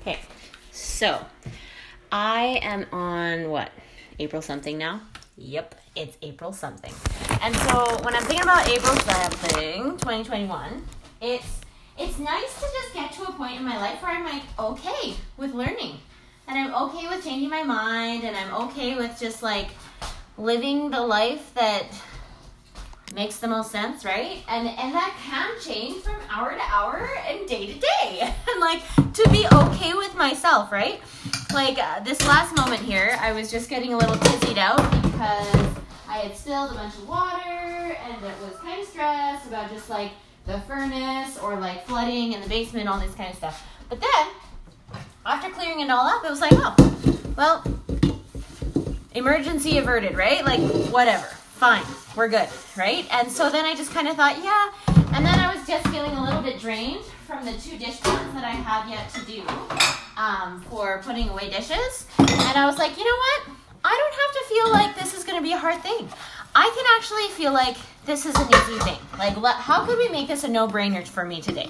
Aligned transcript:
Okay, 0.00 0.18
so 0.72 1.26
I 2.10 2.58
am 2.62 2.86
on 2.90 3.50
what? 3.50 3.70
April 4.18 4.40
something 4.40 4.78
now? 4.78 5.02
Yep, 5.36 5.74
it's 5.94 6.16
April 6.22 6.54
something. 6.54 6.92
And 7.42 7.54
so 7.54 7.98
when 8.02 8.14
I'm 8.16 8.22
thinking 8.22 8.42
about 8.42 8.66
April 8.66 8.96
something, 8.96 9.98
2021, 9.98 10.82
it's 11.20 11.60
it's 11.98 12.18
nice 12.18 12.54
to 12.54 12.66
just 12.72 12.94
get 12.94 13.12
to 13.12 13.24
a 13.24 13.32
point 13.32 13.56
in 13.56 13.64
my 13.64 13.76
life 13.76 14.02
where 14.02 14.12
I'm 14.12 14.24
like 14.24 14.42
okay 14.58 15.16
with 15.36 15.52
learning. 15.52 15.98
And 16.48 16.58
I'm 16.58 16.74
okay 16.88 17.06
with 17.06 17.22
changing 17.22 17.50
my 17.50 17.62
mind 17.62 18.24
and 18.24 18.34
I'm 18.34 18.54
okay 18.68 18.96
with 18.96 19.20
just 19.20 19.42
like 19.42 19.68
living 20.38 20.88
the 20.90 21.02
life 21.02 21.52
that 21.52 21.84
makes 23.14 23.38
the 23.38 23.48
most 23.48 23.70
sense, 23.70 24.04
right? 24.04 24.42
And 24.48 24.68
and 24.68 24.94
that 24.94 25.16
can 25.24 25.50
change 25.60 26.02
from 26.02 26.16
hour 26.30 26.52
to 26.52 26.60
hour 26.60 27.08
and 27.28 27.46
day 27.46 27.66
to 27.66 27.78
day. 27.78 28.20
and 28.50 28.60
like 28.60 28.82
to 29.14 29.28
be 29.30 29.46
okay 29.52 29.94
with 29.94 30.14
myself, 30.16 30.70
right? 30.70 31.00
Like 31.52 31.78
uh, 31.78 32.00
this 32.00 32.24
last 32.26 32.54
moment 32.56 32.82
here, 32.82 33.16
I 33.20 33.32
was 33.32 33.50
just 33.50 33.68
getting 33.68 33.92
a 33.92 33.98
little 33.98 34.16
dizzied 34.16 34.58
out 34.58 34.78
because 35.02 35.76
I 36.08 36.18
had 36.18 36.36
spilled 36.36 36.72
a 36.72 36.74
bunch 36.74 36.94
of 36.94 37.08
water 37.08 37.40
and 37.40 38.24
it 38.24 38.34
was 38.42 38.56
kind 38.60 38.80
of 38.80 38.86
stressed 38.86 39.46
about 39.46 39.70
just 39.70 39.90
like 39.90 40.12
the 40.46 40.60
furnace 40.60 41.38
or 41.38 41.56
like 41.56 41.86
flooding 41.86 42.32
in 42.32 42.40
the 42.40 42.48
basement, 42.48 42.88
all 42.88 43.00
this 43.00 43.14
kind 43.14 43.30
of 43.30 43.36
stuff. 43.36 43.66
But 43.88 44.00
then 44.00 45.02
after 45.26 45.50
clearing 45.50 45.80
it 45.80 45.90
all 45.90 46.06
up, 46.06 46.24
it 46.24 46.30
was 46.30 46.40
like, 46.40 46.52
oh, 46.54 46.74
well, 47.36 47.64
emergency 49.14 49.78
averted, 49.78 50.16
right? 50.16 50.44
Like 50.44 50.60
whatever 50.92 51.28
fine, 51.60 51.84
we're 52.16 52.26
good, 52.26 52.48
right? 52.74 53.06
And 53.12 53.30
so 53.30 53.50
then 53.50 53.66
I 53.66 53.74
just 53.74 53.92
kind 53.92 54.08
of 54.08 54.16
thought, 54.16 54.42
yeah. 54.42 54.72
And 55.14 55.26
then 55.26 55.38
I 55.38 55.54
was 55.54 55.66
just 55.66 55.86
feeling 55.88 56.12
a 56.12 56.24
little 56.24 56.40
bit 56.40 56.58
drained 56.58 57.04
from 57.26 57.44
the 57.44 57.52
two 57.52 57.76
dish 57.76 58.00
that 58.00 58.44
I 58.44 58.48
have 58.48 58.88
yet 58.88 59.10
to 59.10 59.20
do 59.26 59.42
um, 60.16 60.62
for 60.70 61.02
putting 61.04 61.28
away 61.28 61.50
dishes. 61.50 62.06
And 62.18 62.56
I 62.56 62.64
was 62.64 62.78
like, 62.78 62.96
you 62.96 63.04
know 63.04 63.14
what? 63.14 63.42
I 63.84 63.92
don't 63.92 64.14
have 64.22 64.32
to 64.32 64.54
feel 64.54 64.70
like 64.72 64.98
this 64.98 65.12
is 65.12 65.22
going 65.22 65.36
to 65.36 65.42
be 65.42 65.52
a 65.52 65.58
hard 65.58 65.82
thing. 65.82 66.08
I 66.54 66.72
can 66.74 66.86
actually 66.96 67.28
feel 67.36 67.52
like 67.52 67.76
this 68.06 68.24
is 68.24 68.34
an 68.36 68.48
easy 68.48 68.78
thing. 68.78 68.98
Like, 69.18 69.36
how 69.56 69.84
could 69.84 69.98
we 69.98 70.08
make 70.08 70.28
this 70.28 70.44
a 70.44 70.48
no 70.48 70.66
brainer 70.66 71.06
for 71.06 71.26
me 71.26 71.42
today? 71.42 71.68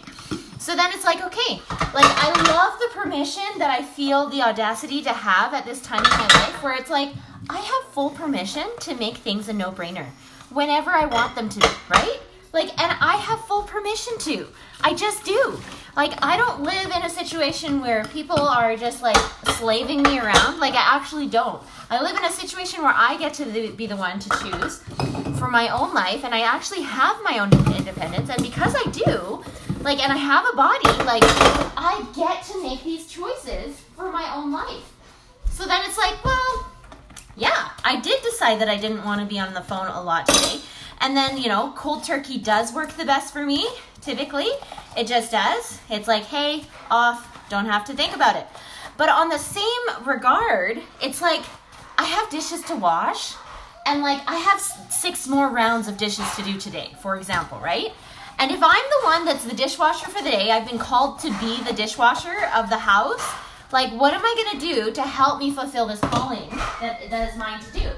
So 0.60 0.76
then 0.76 0.90
it's 0.92 1.04
like, 1.04 1.20
okay, 1.24 1.60
like 1.92 2.06
I 2.06 2.30
love 2.46 2.78
the 2.78 3.00
permission 3.00 3.58
that 3.58 3.76
I 3.76 3.82
feel 3.82 4.28
the 4.28 4.42
audacity 4.42 5.02
to 5.02 5.12
have 5.12 5.52
at 5.52 5.64
this 5.64 5.82
time 5.82 6.04
in 6.04 6.10
my 6.10 6.28
life 6.34 6.62
where 6.62 6.74
it's 6.74 6.90
like, 6.90 7.12
I 7.48 7.58
have 7.58 7.92
full 7.92 8.10
permission 8.10 8.66
to 8.80 8.94
make 8.94 9.16
things 9.16 9.48
a 9.48 9.52
no 9.52 9.72
brainer 9.72 10.06
whenever 10.50 10.90
I 10.90 11.06
want 11.06 11.34
them 11.34 11.48
to 11.48 11.70
right? 11.88 12.20
Like, 12.52 12.70
and 12.80 12.96
I 13.00 13.16
have 13.16 13.44
full 13.44 13.62
permission 13.62 14.18
to. 14.18 14.48
I 14.80 14.94
just 14.94 15.24
do. 15.24 15.60
Like, 15.96 16.12
I 16.24 16.36
don't 16.36 16.62
live 16.62 16.86
in 16.86 17.02
a 17.02 17.10
situation 17.10 17.80
where 17.80 18.04
people 18.06 18.40
are 18.40 18.76
just 18.76 19.02
like 19.02 19.16
slaving 19.56 20.02
me 20.02 20.18
around. 20.18 20.58
Like, 20.58 20.74
I 20.74 20.96
actually 20.96 21.28
don't. 21.28 21.62
I 21.90 22.02
live 22.02 22.16
in 22.16 22.24
a 22.24 22.30
situation 22.30 22.82
where 22.82 22.94
I 22.94 23.16
get 23.18 23.34
to 23.34 23.44
be 23.72 23.86
the 23.86 23.96
one 23.96 24.18
to 24.18 24.28
choose 24.40 24.78
for 25.38 25.48
my 25.48 25.68
own 25.68 25.94
life, 25.94 26.24
and 26.24 26.34
I 26.34 26.40
actually 26.40 26.82
have 26.82 27.16
my 27.22 27.38
own 27.38 27.52
independence. 27.76 28.30
And 28.30 28.42
because 28.42 28.74
I 28.76 28.90
do, 28.90 29.44
like, 29.82 30.02
and 30.02 30.12
I 30.12 30.16
have 30.16 30.44
a 30.52 30.56
body, 30.56 30.88
like, 31.04 31.22
I 31.76 32.04
get 32.14 32.42
to 32.44 32.62
make 32.62 32.82
these 32.82 33.06
choices 33.06 33.80
for 33.96 34.10
my 34.10 34.34
own 34.34 34.39
that 38.56 38.68
I 38.68 38.76
didn't 38.76 39.04
want 39.04 39.20
to 39.20 39.26
be 39.26 39.38
on 39.38 39.54
the 39.54 39.60
phone 39.60 39.86
a 39.86 40.02
lot 40.02 40.26
today. 40.26 40.60
And 41.00 41.16
then, 41.16 41.38
you 41.38 41.48
know, 41.48 41.72
cold 41.76 42.04
turkey 42.04 42.38
does 42.38 42.72
work 42.72 42.92
the 42.92 43.04
best 43.04 43.32
for 43.32 43.44
me, 43.44 43.66
typically. 44.00 44.48
It 44.96 45.06
just 45.06 45.30
does. 45.30 45.78
It's 45.88 46.08
like, 46.08 46.24
hey, 46.24 46.64
off, 46.90 47.48
don't 47.48 47.66
have 47.66 47.84
to 47.86 47.94
think 47.94 48.14
about 48.14 48.36
it. 48.36 48.46
But 48.96 49.08
on 49.08 49.28
the 49.28 49.38
same 49.38 50.04
regard, 50.04 50.80
it's 51.02 51.22
like 51.22 51.42
I 51.96 52.04
have 52.04 52.28
dishes 52.30 52.62
to 52.64 52.76
wash, 52.76 53.34
and 53.86 54.02
like 54.02 54.20
I 54.26 54.36
have 54.36 54.60
six 54.60 55.26
more 55.26 55.48
rounds 55.48 55.88
of 55.88 55.96
dishes 55.96 56.26
to 56.36 56.42
do 56.42 56.58
today, 56.58 56.94
for 57.00 57.16
example, 57.16 57.58
right? 57.60 57.92
And 58.38 58.50
if 58.50 58.60
I'm 58.62 58.84
the 59.00 59.04
one 59.04 59.24
that's 59.24 59.44
the 59.44 59.54
dishwasher 59.54 60.08
for 60.10 60.22
the 60.22 60.30
day, 60.30 60.50
I've 60.50 60.68
been 60.68 60.78
called 60.78 61.18
to 61.20 61.30
be 61.40 61.62
the 61.62 61.72
dishwasher 61.72 62.48
of 62.54 62.68
the 62.68 62.78
house 62.78 63.22
like, 63.72 63.92
what 63.92 64.12
am 64.12 64.22
I 64.24 64.50
to 64.52 64.58
do 64.58 64.90
to 64.92 65.02
help 65.02 65.38
me 65.38 65.52
fulfill 65.52 65.86
this 65.86 66.00
calling 66.00 66.48
that, 66.80 67.08
that 67.10 67.30
is 67.30 67.36
mine 67.36 67.60
to 67.60 67.72
do? 67.72 67.90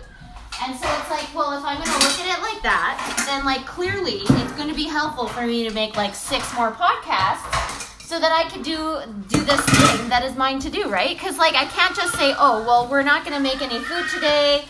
And 0.65 0.78
so 0.78 0.87
it's 1.00 1.11
like, 1.11 1.27
well, 1.34 1.59
if 1.59 1.65
I'm 1.65 1.75
going 1.75 1.91
to 1.91 2.06
look 2.06 2.21
at 2.21 2.39
it 2.39 2.41
like 2.41 2.62
that, 2.62 3.25
then 3.27 3.45
like 3.45 3.67
clearly 3.67 4.23
it's 4.23 4.53
going 4.53 4.69
to 4.69 4.75
be 4.75 4.84
helpful 4.84 5.27
for 5.27 5.45
me 5.45 5.67
to 5.67 5.75
make 5.75 5.97
like 5.97 6.15
six 6.15 6.55
more 6.55 6.71
podcasts 6.71 8.06
so 8.06 8.21
that 8.21 8.31
I 8.31 8.49
could 8.49 8.62
do 8.62 9.01
do 9.28 9.43
this 9.43 9.61
thing 9.61 10.09
that 10.09 10.22
is 10.22 10.37
mine 10.37 10.61
to 10.61 10.71
do, 10.71 10.89
right? 10.89 11.19
Because 11.19 11.37
like 11.37 11.55
I 11.55 11.65
can't 11.65 11.97
just 11.97 12.15
say, 12.15 12.33
oh, 12.39 12.62
well, 12.65 12.87
we're 12.87 13.03
not 13.03 13.25
going 13.25 13.37
to 13.37 13.43
make 13.43 13.61
any 13.61 13.81
food 13.81 14.05
today. 14.15 14.65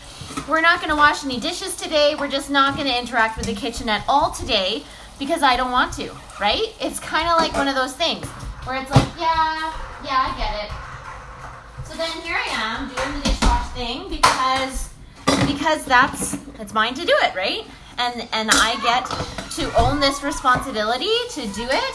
We're 0.49 0.63
not 0.63 0.79
going 0.79 0.89
to 0.89 0.97
wash 0.97 1.27
any 1.27 1.39
dishes 1.39 1.77
today. 1.77 2.15
We're 2.19 2.31
just 2.31 2.49
not 2.49 2.75
going 2.75 2.89
to 2.89 2.99
interact 2.99 3.37
with 3.37 3.45
the 3.45 3.55
kitchen 3.55 3.91
at 3.91 4.03
all 4.09 4.31
today 4.31 4.85
because 5.19 5.43
I 5.43 5.59
don't 5.59 5.73
want 5.73 5.93
to, 5.95 6.11
right? 6.41 6.73
It's 6.81 7.01
kind 7.01 7.29
of 7.29 7.37
like 7.37 7.53
one 7.53 7.69
of 7.69 7.75
those 7.75 7.93
things 7.93 8.25
where 8.65 8.81
it's 8.81 8.91
like, 8.91 9.09
yeah, 9.19 9.77
yeah, 10.07 10.25
I 10.25 10.33
get 10.41 10.53
it. 10.65 11.87
So 11.87 11.99
then 11.99 12.11
here 12.23 12.37
I 12.37 12.49
am 12.49 12.89
doing 12.89 13.21
the 13.21 13.29
dishwash 13.29 13.75
thing 13.75 14.09
because 14.09 14.92
because 15.47 15.85
that's 15.85 16.39
it's 16.59 16.73
mine 16.73 16.95
to 16.95 17.05
do 17.05 17.15
it, 17.23 17.35
right? 17.35 17.65
And 17.99 18.29
and 18.33 18.51
I 18.53 18.77
get 18.83 19.07
to 19.57 19.81
own 19.81 20.01
this 20.01 20.23
responsibility 20.23 21.15
to 21.31 21.47
do 21.49 21.67
it 21.69 21.95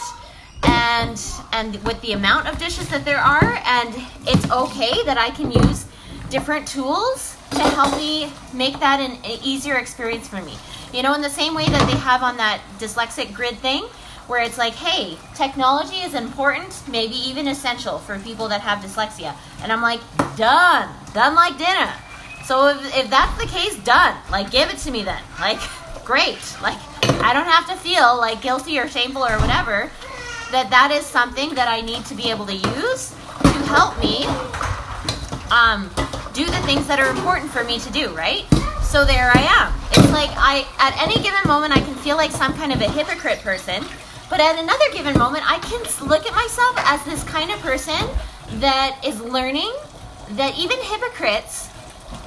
and 0.64 1.22
and 1.54 1.84
with 1.84 2.00
the 2.02 2.14
amount 2.14 2.48
of 2.48 2.58
dishes 2.58 2.90
that 2.90 3.06
there 3.06 3.20
are 3.20 3.62
and 3.66 3.96
it's 4.28 4.50
okay 4.52 5.04
that 5.04 5.18
I 5.18 5.30
can 5.32 5.52
use 5.52 5.86
different 6.30 6.68
tools 6.68 7.38
to 7.52 7.62
help 7.62 7.96
me 7.98 8.32
make 8.54 8.80
that 8.80 9.00
an, 9.00 9.12
an 9.24 9.40
easier 9.44 9.76
experience 9.76 10.28
for 10.28 10.42
me. 10.42 10.54
You 10.94 11.04
know, 11.04 11.14
in 11.14 11.22
the 11.22 11.30
same 11.30 11.56
way 11.56 11.66
that 11.66 11.90
they 11.90 11.98
have 11.98 12.24
on 12.24 12.38
that 12.38 12.62
dyslexic 12.80 13.34
grid 13.34 13.58
thing, 13.58 13.84
where 14.28 14.42
it's 14.42 14.58
like, 14.58 14.74
hey, 14.74 15.18
technology 15.36 15.98
is 15.98 16.14
important, 16.14 16.82
maybe 16.90 17.16
even 17.16 17.48
essential 17.48 17.98
for 17.98 18.20
people 18.20 18.50
that 18.50 18.62
have 18.62 18.80
dyslexia. 18.80 19.34
And 19.62 19.72
I'm 19.72 19.82
like, 19.82 20.02
done, 20.36 20.90
done 21.14 21.34
like 21.34 21.58
dinner. 21.58 21.94
So 22.48 22.70
if, 22.70 22.98
if 22.98 23.10
that's 23.10 23.38
the 23.38 23.46
case, 23.46 23.76
done. 23.84 24.16
Like, 24.32 24.52
give 24.52 24.70
it 24.70 24.78
to 24.80 24.92
me 24.92 25.04
then. 25.04 25.22
Like, 25.40 25.60
great. 26.06 26.40
Like, 26.62 26.80
I 27.22 27.34
don't 27.34 27.46
have 27.46 27.68
to 27.68 27.76
feel 27.76 28.18
like 28.18 28.42
guilty 28.42 28.80
or 28.80 28.88
shameful 28.88 29.24
or 29.24 29.38
whatever. 29.40 29.92
That 30.52 30.70
that 30.70 30.92
is 30.92 31.06
something 31.06 31.56
that 31.56 31.68
I 31.68 31.82
need 31.82 32.06
to 32.06 32.16
be 32.16 32.32
able 32.32 32.46
to 32.46 32.56
use 32.56 33.10
to 33.44 33.60
help 33.68 34.00
me 34.00 34.24
um, 35.52 35.92
do 36.32 36.46
the 36.46 36.62
things 36.64 36.88
that 36.88 37.02
are 37.02 37.10
important 37.10 37.52
for 37.52 37.66
me 37.66 37.80
to 37.80 37.92
do, 37.92 38.16
right? 38.16 38.46
So 38.82 39.04
there 39.04 39.30
I 39.36 39.44
am. 39.60 39.74
It's 39.92 40.12
like 40.14 40.32
I, 40.40 40.66
at 40.80 40.96
any 41.04 41.22
given 41.22 41.42
moment, 41.46 41.76
I 41.76 41.82
can 41.82 41.96
feel 41.96 42.16
like 42.16 42.32
some 42.32 42.54
kind 42.54 42.72
of 42.72 42.80
a 42.80 42.90
hypocrite 42.90 43.40
person 43.40 43.84
but 44.30 44.42
at 44.42 44.60
another 44.60 44.84
given 44.92 45.18
moment, 45.18 45.50
I 45.50 45.58
can 45.60 45.82
look 46.06 46.26
at 46.26 46.34
myself 46.36 46.76
as 46.80 47.04
this 47.06 47.24
kind 47.24 47.50
of 47.50 47.60
person 47.60 47.96
that 48.60 49.00
is 49.06 49.22
learning 49.22 49.72
that 50.32 50.58
even 50.58 50.78
hypocrites 50.82 51.70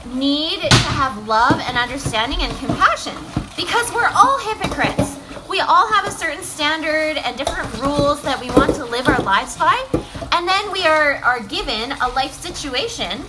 need 0.06 0.60
to 0.60 0.92
have 0.92 1.26
love 1.26 1.60
and 1.60 1.76
understanding 1.76 2.40
and 2.40 2.56
compassion 2.58 3.16
because 3.56 3.92
we're 3.92 4.10
all 4.14 4.38
hypocrites. 4.38 5.18
We 5.48 5.60
all 5.60 5.92
have 5.92 6.06
a 6.06 6.10
certain 6.10 6.42
standard 6.42 7.16
and 7.18 7.36
different 7.36 7.72
rules 7.80 8.22
that 8.22 8.40
we 8.40 8.50
want 8.50 8.74
to 8.76 8.84
live 8.84 9.08
our 9.08 9.20
lives 9.22 9.56
by. 9.58 9.84
And 10.32 10.46
then 10.46 10.72
we 10.72 10.86
are, 10.86 11.14
are 11.16 11.40
given 11.40 11.92
a 11.92 12.08
life 12.08 12.32
situation 12.32 13.22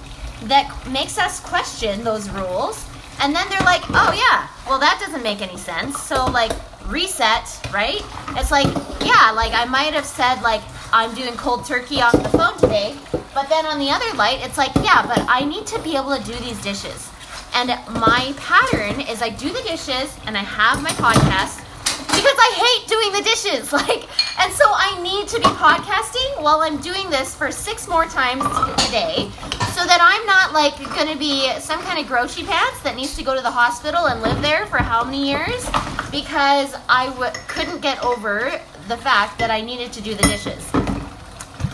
that 0.43 0.71
makes 0.89 1.17
us 1.17 1.39
question 1.39 2.03
those 2.03 2.29
rules. 2.29 2.85
And 3.21 3.35
then 3.35 3.47
they're 3.49 3.59
like, 3.61 3.81
oh, 3.89 4.13
yeah, 4.13 4.47
well, 4.67 4.79
that 4.79 4.99
doesn't 5.03 5.23
make 5.23 5.41
any 5.41 5.57
sense. 5.57 6.01
So, 6.01 6.25
like, 6.25 6.51
reset, 6.87 7.59
right? 7.73 8.03
It's 8.29 8.51
like, 8.51 8.67
yeah, 9.01 9.31
like 9.31 9.53
I 9.53 9.65
might 9.65 9.93
have 9.93 10.05
said 10.05 10.41
like 10.41 10.61
I'm 10.93 11.13
doing 11.15 11.33
cold 11.35 11.65
turkey 11.65 12.01
off 12.01 12.11
the 12.11 12.29
phone 12.37 12.57
today, 12.57 12.95
but 13.33 13.47
then 13.49 13.65
on 13.65 13.79
the 13.79 13.89
other 13.89 14.13
light, 14.17 14.39
it's 14.41 14.57
like, 14.57 14.75
yeah, 14.75 15.05
but 15.07 15.25
I 15.29 15.45
need 15.45 15.65
to 15.67 15.79
be 15.79 15.95
able 15.95 16.15
to 16.17 16.23
do 16.23 16.33
these 16.43 16.61
dishes. 16.61 17.09
And 17.53 17.69
my 17.99 18.33
pattern 18.37 19.01
is 19.01 19.21
I 19.21 19.29
do 19.29 19.49
the 19.49 19.61
dishes 19.61 20.15
and 20.25 20.37
I 20.37 20.43
have 20.43 20.81
my 20.81 20.89
podcast 20.91 21.59
because 22.07 22.37
I 22.37 22.51
hate 22.55 22.89
doing 22.89 23.11
the 23.13 23.21
dishes. 23.23 23.71
Like, 23.81 24.07
and 24.39 24.51
so 24.53 24.65
I 24.67 25.01
need 25.01 25.27
to 25.29 25.37
be 25.37 25.45
podcasting 25.45 26.41
while 26.41 26.61
I'm 26.61 26.77
doing 26.81 27.09
this 27.09 27.33
for 27.33 27.51
six 27.51 27.87
more 27.87 28.05
times 28.05 28.43
today 28.85 29.31
so 29.73 29.85
that 29.85 29.99
I'm 30.01 30.25
not 30.25 30.53
like 30.53 30.77
going 30.95 31.11
to 31.11 31.17
be 31.17 31.49
some 31.59 31.81
kind 31.81 31.99
of 31.99 32.07
grouchy 32.07 32.43
pants 32.43 32.81
that 32.83 32.95
needs 32.95 33.15
to 33.15 33.23
go 33.23 33.35
to 33.35 33.41
the 33.41 33.51
hospital 33.51 34.07
and 34.07 34.21
live 34.21 34.41
there 34.41 34.65
for 34.67 34.77
how 34.77 35.03
many 35.03 35.29
years 35.29 35.65
because 36.11 36.75
I 36.89 37.07
w- 37.13 37.31
couldn't 37.47 37.81
get 37.81 38.03
over 38.03 38.51
the 38.87 38.97
fact 38.97 39.39
that 39.39 39.49
I 39.49 39.61
needed 39.61 39.93
to 39.93 40.01
do 40.01 40.13
the 40.13 40.23
dishes. 40.23 40.80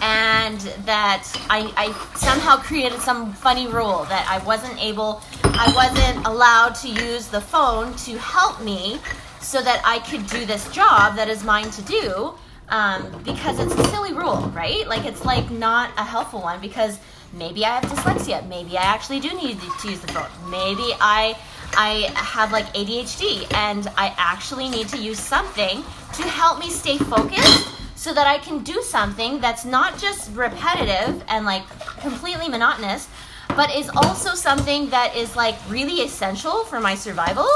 And 0.01 0.59
that 0.85 1.27
I, 1.49 1.71
I 1.75 2.15
somehow 2.17 2.57
created 2.57 2.99
some 2.99 3.33
funny 3.33 3.67
rule 3.67 4.05
that 4.09 4.27
I 4.29 4.44
wasn't 4.45 4.77
able, 4.83 5.21
I 5.44 5.71
wasn't 5.75 6.25
allowed 6.25 6.75
to 6.75 6.89
use 6.89 7.27
the 7.27 7.41
phone 7.41 7.95
to 7.97 8.17
help 8.17 8.61
me 8.61 8.99
so 9.41 9.61
that 9.61 9.81
I 9.85 9.99
could 9.99 10.27
do 10.27 10.45
this 10.45 10.69
job 10.71 11.15
that 11.15 11.29
is 11.29 11.44
mine 11.44 11.69
to 11.71 11.81
do 11.83 12.33
um, 12.69 13.21
because 13.23 13.59
it's 13.59 13.73
a 13.73 13.83
silly 13.85 14.13
rule, 14.13 14.51
right? 14.53 14.88
Like 14.88 15.05
it's 15.05 15.23
like 15.23 15.49
not 15.49 15.91
a 15.97 16.03
helpful 16.03 16.41
one 16.41 16.59
because 16.59 17.00
maybe 17.33 17.65
I 17.65 17.79
have 17.79 17.83
dyslexia, 17.83 18.47
maybe 18.47 18.77
I 18.77 18.83
actually 18.83 19.19
do 19.19 19.29
need 19.33 19.59
to 19.59 19.89
use 19.89 20.00
the 20.00 20.07
phone, 20.07 20.29
maybe 20.50 20.93
I 21.00 21.38
I 21.73 22.11
have 22.15 22.51
like 22.51 22.73
ADHD 22.73 23.53
and 23.53 23.88
I 23.97 24.13
actually 24.17 24.69
need 24.69 24.88
to 24.89 24.97
use 24.97 25.19
something 25.19 25.83
to 26.13 26.23
help 26.23 26.59
me 26.59 26.69
stay 26.69 26.97
focused 26.97 27.69
so 28.07 28.13
that 28.13 28.25
I 28.25 28.38
can 28.38 28.63
do 28.63 28.81
something 28.81 29.42
that's 29.42 29.65
not 29.65 30.00
just 30.00 30.33
repetitive 30.33 31.21
and 31.27 31.44
like 31.44 31.63
completely 32.00 32.48
monotonous, 32.48 33.09
but 33.50 33.69
is 33.75 33.89
also 33.89 34.33
something 34.33 34.89
that 34.92 35.13
is 35.13 35.36
like 35.36 35.57
really 35.68 36.06
essential 36.06 36.63
for 36.63 36.80
my 36.80 36.95
survival 36.95 37.50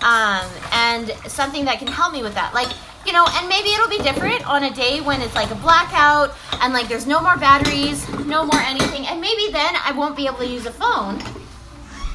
um, 0.00 0.48
and 0.72 1.10
something 1.26 1.66
that 1.66 1.80
can 1.80 1.86
help 1.86 2.14
me 2.14 2.22
with 2.22 2.32
that. 2.32 2.54
Like, 2.54 2.72
you 3.04 3.12
know, 3.12 3.26
and 3.28 3.46
maybe 3.46 3.68
it'll 3.74 3.90
be 3.90 3.98
different 3.98 4.48
on 4.48 4.64
a 4.64 4.70
day 4.70 5.02
when 5.02 5.20
it's 5.20 5.34
like 5.34 5.50
a 5.50 5.56
blackout 5.56 6.34
and 6.62 6.72
like 6.72 6.88
there's 6.88 7.06
no 7.06 7.20
more 7.20 7.36
batteries, 7.36 8.08
no 8.24 8.46
more 8.46 8.60
anything, 8.60 9.06
and 9.06 9.20
maybe 9.20 9.52
then 9.52 9.76
I 9.84 9.92
won't 9.92 10.16
be 10.16 10.24
able 10.26 10.38
to 10.38 10.46
use 10.46 10.64
a 10.64 10.72
phone. 10.72 11.20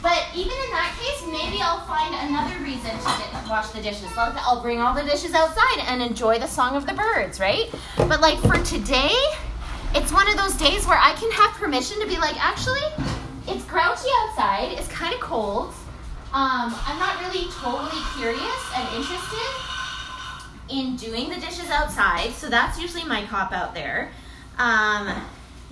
But 0.05 0.27
even 0.35 0.53
in 0.53 0.69
that 0.69 0.93
case, 1.01 1.25
maybe 1.25 1.63
I'll 1.63 1.81
find 1.87 2.13
another 2.13 2.63
reason 2.63 2.91
to 2.91 3.49
wash 3.49 3.69
the 3.69 3.81
dishes. 3.81 4.07
I'll 4.15 4.61
bring 4.61 4.79
all 4.79 4.93
the 4.93 5.01
dishes 5.01 5.33
outside 5.33 5.79
and 5.87 5.99
enjoy 5.99 6.37
the 6.37 6.45
song 6.45 6.75
of 6.75 6.85
the 6.85 6.93
birds, 6.93 7.39
right? 7.39 7.73
But 7.97 8.21
like 8.21 8.37
for 8.37 8.53
today, 8.63 9.17
it's 9.95 10.13
one 10.13 10.29
of 10.29 10.37
those 10.37 10.53
days 10.57 10.85
where 10.85 10.99
I 10.99 11.13
can 11.13 11.31
have 11.31 11.53
permission 11.53 11.99
to 12.01 12.05
be 12.05 12.17
like, 12.17 12.35
actually, 12.37 12.85
it's 13.47 13.65
grouchy 13.65 14.09
outside, 14.21 14.75
it's 14.77 14.87
kind 14.89 15.11
of 15.11 15.19
cold. 15.21 15.69
Um, 16.31 16.75
I'm 16.85 16.99
not 16.99 17.19
really 17.21 17.49
totally 17.49 18.03
curious 18.15 18.61
and 18.75 18.87
interested 18.95 19.55
in 20.69 20.97
doing 20.97 21.29
the 21.29 21.41
dishes 21.41 21.71
outside, 21.71 22.31
so 22.33 22.47
that's 22.47 22.79
usually 22.79 23.05
my 23.05 23.25
cop 23.25 23.51
out 23.51 23.73
there. 23.73 24.11
Um, 24.59 25.19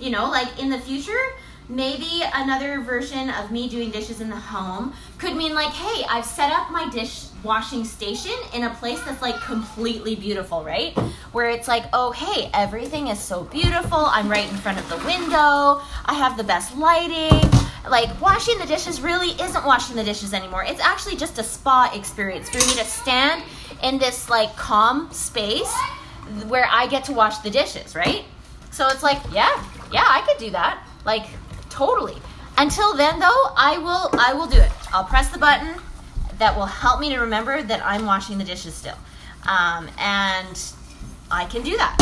you 0.00 0.10
know, 0.10 0.28
like 0.28 0.60
in 0.60 0.70
the 0.70 0.78
future, 0.80 1.22
maybe 1.68 2.22
another 2.34 2.80
version 2.80 3.30
of 3.30 3.50
me 3.50 3.68
doing 3.68 3.90
dishes 3.90 4.20
in 4.20 4.28
the 4.28 4.36
home 4.36 4.92
could 5.18 5.34
mean 5.36 5.54
like, 5.54 5.72
hey, 5.72 6.04
I've 6.08 6.24
set 6.24 6.52
up 6.52 6.70
my 6.70 6.88
dish 6.90 7.26
washing 7.42 7.84
station 7.84 8.34
in 8.54 8.64
a 8.64 8.70
place 8.74 9.02
that's 9.04 9.22
like 9.22 9.40
completely 9.40 10.14
beautiful, 10.14 10.64
right? 10.64 10.96
Where 11.32 11.50
it's 11.50 11.68
like, 11.68 11.84
oh, 11.92 12.12
hey, 12.12 12.50
everything 12.54 13.08
is 13.08 13.18
so 13.18 13.44
beautiful. 13.44 13.98
I'm 13.98 14.28
right 14.28 14.48
in 14.48 14.56
front 14.56 14.78
of 14.78 14.88
the 14.88 14.96
window. 14.98 15.80
I 16.04 16.14
have 16.14 16.36
the 16.36 16.44
best 16.44 16.76
lighting. 16.76 17.50
Like, 17.88 18.18
washing 18.20 18.58
the 18.58 18.66
dishes 18.66 19.02
really 19.02 19.32
isn't 19.42 19.66
washing 19.66 19.96
the 19.96 20.04
dishes 20.04 20.32
anymore. 20.32 20.64
It's 20.64 20.80
actually 20.80 21.16
just 21.16 21.38
a 21.38 21.42
spa 21.42 21.92
experience 21.94 22.48
for 22.48 22.56
me 22.56 22.74
to 22.74 22.84
stand 22.84 23.42
in 23.82 23.98
this 23.98 24.30
like 24.30 24.56
calm 24.56 25.12
space 25.12 25.72
where 26.46 26.66
I 26.70 26.86
get 26.86 27.04
to 27.04 27.12
wash 27.12 27.38
the 27.38 27.50
dishes, 27.50 27.94
right? 27.94 28.24
So 28.70 28.88
it's 28.88 29.02
like, 29.02 29.18
yeah, 29.32 29.62
yeah, 29.92 30.04
I 30.06 30.22
could 30.26 30.38
do 30.38 30.50
that. 30.50 30.82
Like, 31.04 31.26
totally. 31.74 32.16
Until 32.56 32.96
then 32.96 33.18
though, 33.18 33.44
I 33.56 33.78
will 33.78 34.08
I 34.12 34.32
will 34.32 34.46
do 34.46 34.58
it. 34.58 34.70
I'll 34.92 35.04
press 35.04 35.28
the 35.30 35.38
button 35.38 35.74
that 36.38 36.56
will 36.56 36.66
help 36.66 37.00
me 37.00 37.08
to 37.10 37.18
remember 37.18 37.62
that 37.62 37.84
I'm 37.84 38.06
washing 38.06 38.38
the 38.38 38.44
dishes 38.44 38.74
still. 38.74 38.96
Um, 39.46 39.90
and 39.98 40.58
I 41.30 41.46
can 41.46 41.62
do 41.62 41.76
that. 41.76 41.96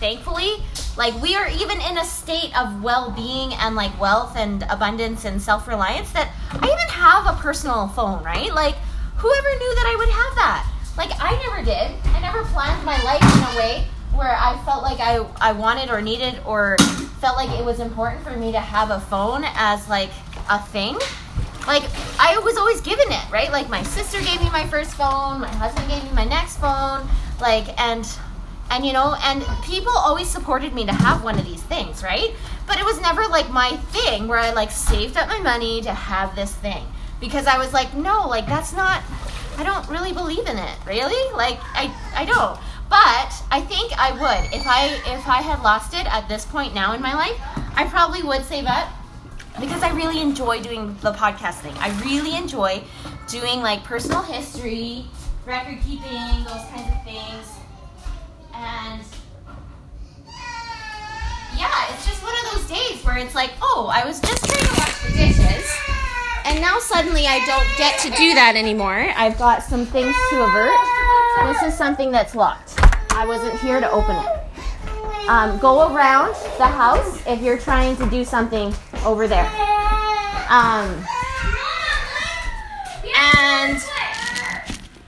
Thankfully, 0.00 0.64
like 0.96 1.14
we 1.20 1.36
are 1.36 1.48
even 1.48 1.80
in 1.82 1.98
a 1.98 2.04
state 2.04 2.58
of 2.58 2.82
well-being 2.82 3.52
and 3.54 3.74
like 3.74 3.98
wealth 4.00 4.36
and 4.36 4.64
abundance 4.70 5.26
and 5.26 5.40
self-reliance 5.40 6.12
that 6.12 6.32
I 6.52 6.64
even 6.64 6.88
have 6.88 7.26
a 7.26 7.38
personal 7.40 7.88
phone, 7.88 8.24
right? 8.24 8.52
Like 8.54 8.76
whoever 9.16 9.48
knew 9.48 9.74
that 9.74 9.86
I 9.86 9.96
would 9.98 10.08
have 10.08 10.34
that? 10.36 10.72
Like 10.96 11.10
I 11.20 11.36
never 11.46 11.62
did. 11.62 11.92
I 12.16 12.20
never 12.20 12.42
planned 12.44 12.84
my 12.86 13.00
life 13.02 13.22
in 13.22 13.54
a 13.54 13.58
way 13.58 13.86
where 14.14 14.36
I 14.36 14.60
felt 14.64 14.82
like 14.82 15.00
I, 15.00 15.26
I 15.40 15.52
wanted 15.52 15.90
or 15.90 16.00
needed 16.00 16.40
or 16.44 16.76
felt 17.20 17.36
like 17.36 17.50
it 17.58 17.64
was 17.64 17.80
important 17.80 18.22
for 18.22 18.36
me 18.36 18.52
to 18.52 18.60
have 18.60 18.90
a 18.90 19.00
phone 19.00 19.44
as 19.44 19.88
like 19.88 20.10
a 20.48 20.58
thing 20.58 20.98
like 21.66 21.84
I 22.18 22.38
was 22.38 22.56
always 22.56 22.80
given 22.80 23.06
it, 23.10 23.30
right? 23.30 23.50
Like 23.50 23.68
my 23.68 23.82
sister 23.82 24.18
gave 24.20 24.40
me 24.40 24.50
my 24.50 24.66
first 24.66 24.94
phone, 24.94 25.40
my 25.40 25.48
husband 25.48 25.88
gave 25.88 26.02
me 26.04 26.10
my 26.12 26.24
next 26.24 26.56
phone, 26.58 27.08
like 27.40 27.78
and 27.80 28.08
and 28.70 28.86
you 28.86 28.92
know, 28.92 29.16
and 29.22 29.44
people 29.62 29.92
always 29.92 30.28
supported 30.28 30.72
me 30.74 30.86
to 30.86 30.92
have 30.92 31.24
one 31.24 31.38
of 31.38 31.44
these 31.44 31.62
things, 31.62 32.02
right? 32.02 32.34
But 32.66 32.78
it 32.78 32.84
was 32.84 33.00
never 33.00 33.22
like 33.26 33.50
my 33.50 33.76
thing 33.92 34.28
where 34.28 34.38
I 34.38 34.52
like 34.52 34.70
saved 34.70 35.16
up 35.16 35.28
my 35.28 35.40
money 35.40 35.82
to 35.82 35.92
have 35.92 36.34
this 36.34 36.52
thing 36.54 36.84
because 37.20 37.46
I 37.46 37.58
was 37.58 37.72
like, 37.72 37.94
no, 37.94 38.26
like 38.28 38.46
that's 38.46 38.72
not 38.72 39.02
I 39.58 39.64
don't 39.64 39.86
really 39.88 40.12
believe 40.12 40.46
in 40.46 40.56
it, 40.56 40.78
really? 40.86 41.36
Like 41.36 41.58
I 41.74 41.94
I 42.14 42.24
don't. 42.24 42.58
But 42.90 43.32
I 43.52 43.60
think 43.60 43.92
I 43.96 44.10
would 44.10 44.52
if 44.52 44.66
I 44.66 44.86
if 45.06 45.28
I 45.28 45.42
had 45.42 45.62
lost 45.62 45.94
it 45.94 46.12
at 46.12 46.28
this 46.28 46.44
point 46.44 46.74
now 46.74 46.92
in 46.92 47.00
my 47.00 47.14
life, 47.14 47.40
I 47.76 47.86
probably 47.88 48.22
would 48.22 48.44
save 48.44 48.66
up 48.66 48.88
because 49.60 49.84
I 49.84 49.94
really 49.94 50.20
enjoy 50.20 50.60
doing 50.60 50.96
the 51.00 51.12
podcast 51.12 51.60
thing. 51.60 51.74
I 51.78 51.90
really 52.02 52.36
enjoy 52.36 52.82
doing 53.28 53.62
like 53.62 53.84
personal 53.84 54.22
history, 54.22 55.06
record 55.46 55.78
keeping, 55.86 56.44
those 56.44 56.66
kinds 56.74 56.90
of 56.90 57.04
things. 57.04 57.46
And 58.52 59.02
yeah, 61.56 61.94
it's 61.94 62.06
just 62.06 62.22
one 62.24 62.34
of 62.44 62.52
those 62.52 62.68
days 62.68 63.04
where 63.04 63.18
it's 63.18 63.36
like, 63.36 63.52
oh, 63.62 63.88
I 63.92 64.04
was 64.04 64.20
just 64.20 64.44
trying 64.44 64.66
to 64.66 64.80
wash 64.80 65.02
the 65.02 65.12
dishes. 65.12 65.89
And 66.50 66.60
now 66.60 66.80
suddenly 66.80 67.28
I 67.28 67.38
don't 67.46 67.78
get 67.78 68.00
to 68.00 68.10
do 68.10 68.34
that 68.34 68.56
anymore. 68.56 69.12
I've 69.16 69.38
got 69.38 69.62
some 69.62 69.86
things 69.86 70.16
to 70.30 70.42
avert. 70.42 70.74
This 71.46 71.62
is 71.72 71.78
something 71.78 72.10
that's 72.10 72.34
locked. 72.34 72.74
I 73.12 73.24
wasn't 73.24 73.54
here 73.60 73.78
to 73.78 73.88
open 73.88 74.16
it. 74.16 75.28
Um, 75.28 75.60
go 75.60 75.94
around 75.94 76.34
the 76.58 76.66
house 76.66 77.22
if 77.24 77.40
you're 77.40 77.56
trying 77.56 77.96
to 77.98 78.10
do 78.10 78.24
something 78.24 78.74
over 79.04 79.28
there. 79.28 79.46
Um, 80.50 80.90
and 83.14 83.78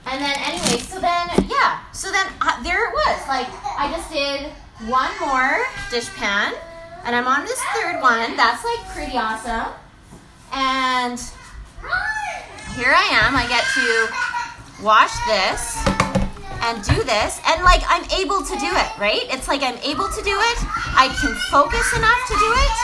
and 0.07 0.21
then 0.23 0.35
anyway, 0.47 0.79
so 0.79 1.01
then 1.01 1.27
yeah, 1.51 1.91
so 1.91 2.09
then 2.09 2.25
uh, 2.39 2.63
there 2.63 2.87
it 2.87 2.93
was. 2.93 3.27
Like 3.27 3.47
I 3.77 3.91
just 3.91 4.09
did 4.09 4.47
one 4.89 5.11
more 5.19 5.65
dish 5.91 6.07
pan, 6.15 6.53
and 7.03 7.13
I'm 7.13 7.27
on 7.27 7.43
this 7.43 7.61
third 7.75 7.99
one. 7.99 8.37
That's 8.37 8.63
like 8.63 8.79
pretty 8.95 9.17
awesome. 9.17 9.73
And 10.53 11.19
here 12.77 12.93
I 12.93 13.09
am. 13.25 13.35
I 13.35 13.45
get 13.49 13.65
to 13.73 14.83
wash 14.83 15.13
this 15.25 15.81
and 16.63 16.81
do 16.83 17.03
this 17.03 17.41
and 17.47 17.61
like 17.63 17.83
I'm 17.89 18.05
able 18.11 18.41
to 18.41 18.55
do 18.55 18.71
it, 18.71 18.91
right? 18.97 19.25
It's 19.33 19.47
like 19.47 19.63
I'm 19.63 19.77
able 19.83 20.07
to 20.07 20.21
do 20.23 20.35
it. 20.37 20.57
I 20.95 21.11
can 21.19 21.35
focus 21.51 21.91
enough 21.97 22.21
to 22.29 22.35
do 22.39 22.49
it. 22.55 22.75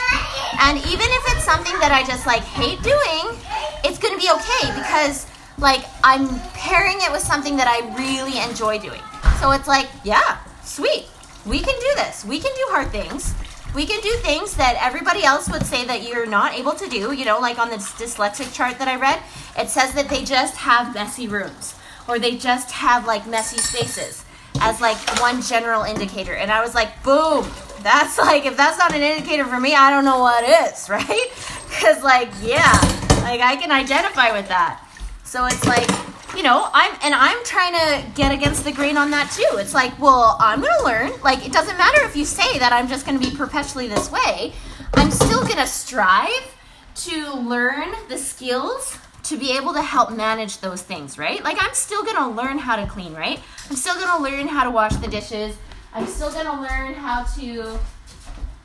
And 0.61 0.77
even 0.91 1.07
if 1.07 1.23
it's 1.31 1.45
something 1.45 1.77
that 1.79 1.91
I 1.91 2.03
just 2.05 2.27
like 2.27 2.43
hate 2.43 2.81
doing, 2.83 3.37
it's 3.85 3.97
going 3.97 4.13
to 4.13 4.19
be 4.19 4.29
okay 4.29 4.73
because 4.75 5.27
like 5.57 5.85
I'm 6.03 6.27
pairing 6.53 6.97
it 6.99 7.11
with 7.11 7.21
something 7.21 7.55
that 7.55 7.67
I 7.67 7.87
really 7.95 8.39
enjoy 8.39 8.79
doing. 8.79 9.01
So 9.39 9.51
it's 9.51 9.67
like, 9.67 9.87
yeah, 10.03 10.39
sweet. 10.63 11.05
We 11.45 11.59
can 11.59 11.75
do 11.79 11.91
this. 11.95 12.25
We 12.25 12.39
can 12.39 12.51
do 12.55 12.65
hard 12.69 12.91
things. 12.91 13.33
We 13.75 13.85
can 13.85 14.01
do 14.01 14.11
things 14.21 14.55
that 14.55 14.77
everybody 14.81 15.23
else 15.23 15.49
would 15.49 15.65
say 15.65 15.85
that 15.85 16.07
you're 16.07 16.25
not 16.25 16.53
able 16.53 16.73
to 16.73 16.89
do. 16.89 17.13
You 17.13 17.25
know, 17.25 17.39
like 17.39 17.59
on 17.59 17.69
this 17.69 17.91
dyslexic 17.93 18.53
chart 18.53 18.79
that 18.79 18.87
I 18.87 18.95
read, 18.95 19.21
it 19.57 19.69
says 19.69 19.93
that 19.93 20.09
they 20.09 20.23
just 20.23 20.57
have 20.57 20.93
messy 20.93 21.27
rooms 21.27 21.75
or 22.07 22.17
they 22.17 22.35
just 22.35 22.71
have 22.71 23.05
like 23.05 23.27
messy 23.27 23.57
spaces 23.57 24.25
as 24.61 24.81
like 24.81 24.97
one 25.19 25.41
general 25.41 25.83
indicator. 25.83 26.33
And 26.33 26.51
I 26.51 26.61
was 26.61 26.73
like, 26.73 27.03
boom, 27.03 27.45
that's 27.81 28.17
like, 28.17 28.45
if 28.45 28.57
that's 28.57 28.77
not 28.77 28.93
an 28.93 29.01
indicator 29.01 29.45
for 29.45 29.59
me, 29.59 29.75
I 29.75 29.89
don't 29.89 30.05
know 30.05 30.19
what 30.19 30.43
is, 30.43 30.89
right? 30.89 31.27
Because, 31.69 32.03
like, 32.03 32.29
yeah, 32.41 32.73
like 33.21 33.41
I 33.41 33.55
can 33.59 33.71
identify 33.71 34.31
with 34.31 34.47
that. 34.47 34.83
So 35.23 35.45
it's 35.45 35.65
like, 35.65 35.87
you 36.35 36.43
know, 36.43 36.69
I'm, 36.73 36.95
and 37.03 37.13
I'm 37.13 37.43
trying 37.43 37.73
to 37.73 38.05
get 38.15 38.31
against 38.31 38.63
the 38.63 38.71
grain 38.71 38.97
on 38.97 39.11
that 39.11 39.31
too. 39.31 39.57
It's 39.57 39.73
like, 39.73 39.97
well, 39.99 40.37
I'm 40.39 40.61
going 40.61 40.77
to 40.77 40.85
learn. 40.85 41.11
Like, 41.21 41.45
it 41.45 41.51
doesn't 41.51 41.77
matter 41.77 42.03
if 42.03 42.15
you 42.15 42.25
say 42.25 42.59
that 42.59 42.71
I'm 42.73 42.87
just 42.87 43.05
going 43.05 43.19
to 43.19 43.29
be 43.29 43.35
perpetually 43.35 43.87
this 43.87 44.11
way. 44.11 44.53
I'm 44.93 45.11
still 45.11 45.41
going 45.41 45.57
to 45.57 45.67
strive 45.67 46.55
to 46.95 47.33
learn 47.33 47.93
the 48.09 48.17
skills 48.17 48.97
to 49.23 49.37
be 49.37 49.55
able 49.55 49.73
to 49.73 49.81
help 49.81 50.11
manage 50.11 50.57
those 50.57 50.81
things, 50.81 51.17
right? 51.17 51.43
Like 51.43 51.57
I'm 51.59 51.73
still 51.73 52.03
gonna 52.03 52.35
learn 52.35 52.57
how 52.57 52.75
to 52.75 52.87
clean, 52.87 53.13
right? 53.13 53.39
I'm 53.69 53.75
still 53.75 53.93
gonna 53.95 54.23
learn 54.23 54.47
how 54.47 54.63
to 54.63 54.71
wash 54.71 54.95
the 54.95 55.07
dishes. 55.07 55.55
I'm 55.93 56.07
still 56.07 56.31
gonna 56.31 56.61
learn 56.61 56.93
how 56.93 57.23
to 57.37 57.79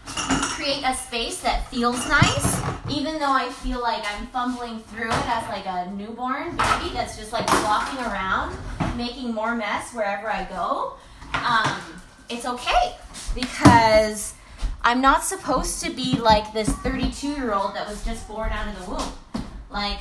create 0.06 0.82
a 0.84 0.94
space 0.94 1.40
that 1.40 1.68
feels 1.70 2.08
nice, 2.08 2.62
even 2.88 3.18
though 3.18 3.32
I 3.32 3.48
feel 3.50 3.80
like 3.80 4.04
I'm 4.06 4.26
fumbling 4.28 4.78
through 4.80 5.08
it 5.08 5.28
as 5.28 5.48
like 5.48 5.66
a 5.66 5.90
newborn 5.92 6.56
baby 6.56 6.90
that's 6.92 7.16
just 7.16 7.32
like 7.32 7.46
walking 7.64 7.98
around, 8.00 8.56
making 8.96 9.34
more 9.34 9.54
mess 9.54 9.92
wherever 9.92 10.30
I 10.30 10.44
go. 10.44 10.94
Um, 11.34 11.80
it's 12.28 12.46
okay 12.46 12.96
because 13.34 14.34
I'm 14.82 15.00
not 15.00 15.24
supposed 15.24 15.82
to 15.84 15.90
be 15.90 16.18
like 16.18 16.52
this 16.52 16.68
32 16.68 17.28
year 17.28 17.52
old 17.52 17.74
that 17.74 17.88
was 17.88 18.04
just 18.04 18.28
born 18.28 18.50
out 18.50 18.68
of 18.68 18.84
the 18.84 18.90
womb. 18.90 19.44
Like, 19.70 19.98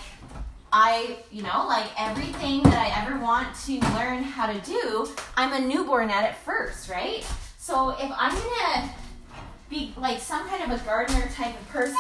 I, 0.72 1.18
you 1.32 1.42
know, 1.44 1.66
like 1.68 1.90
everything 2.00 2.64
that 2.64 2.78
I 2.78 3.02
ever 3.04 3.20
want 3.20 3.56
to 3.66 3.80
learn 3.96 4.24
how 4.24 4.52
to 4.52 4.60
do, 4.62 5.08
I'm 5.36 5.54
a 5.54 5.66
newborn 5.66 6.10
at 6.10 6.30
it 6.30 6.36
first, 6.36 6.90
right? 6.90 7.26
So 7.58 7.92
if 7.92 8.12
I'm 8.18 8.34
gonna 8.34 8.90
be 9.70 9.94
like 9.98 10.20
some 10.20 10.48
kind 10.48 10.72
of 10.72 10.80
a 10.80 10.84
gardener 10.86 11.28
type 11.34 11.60
of 11.60 11.68
person 11.70 11.96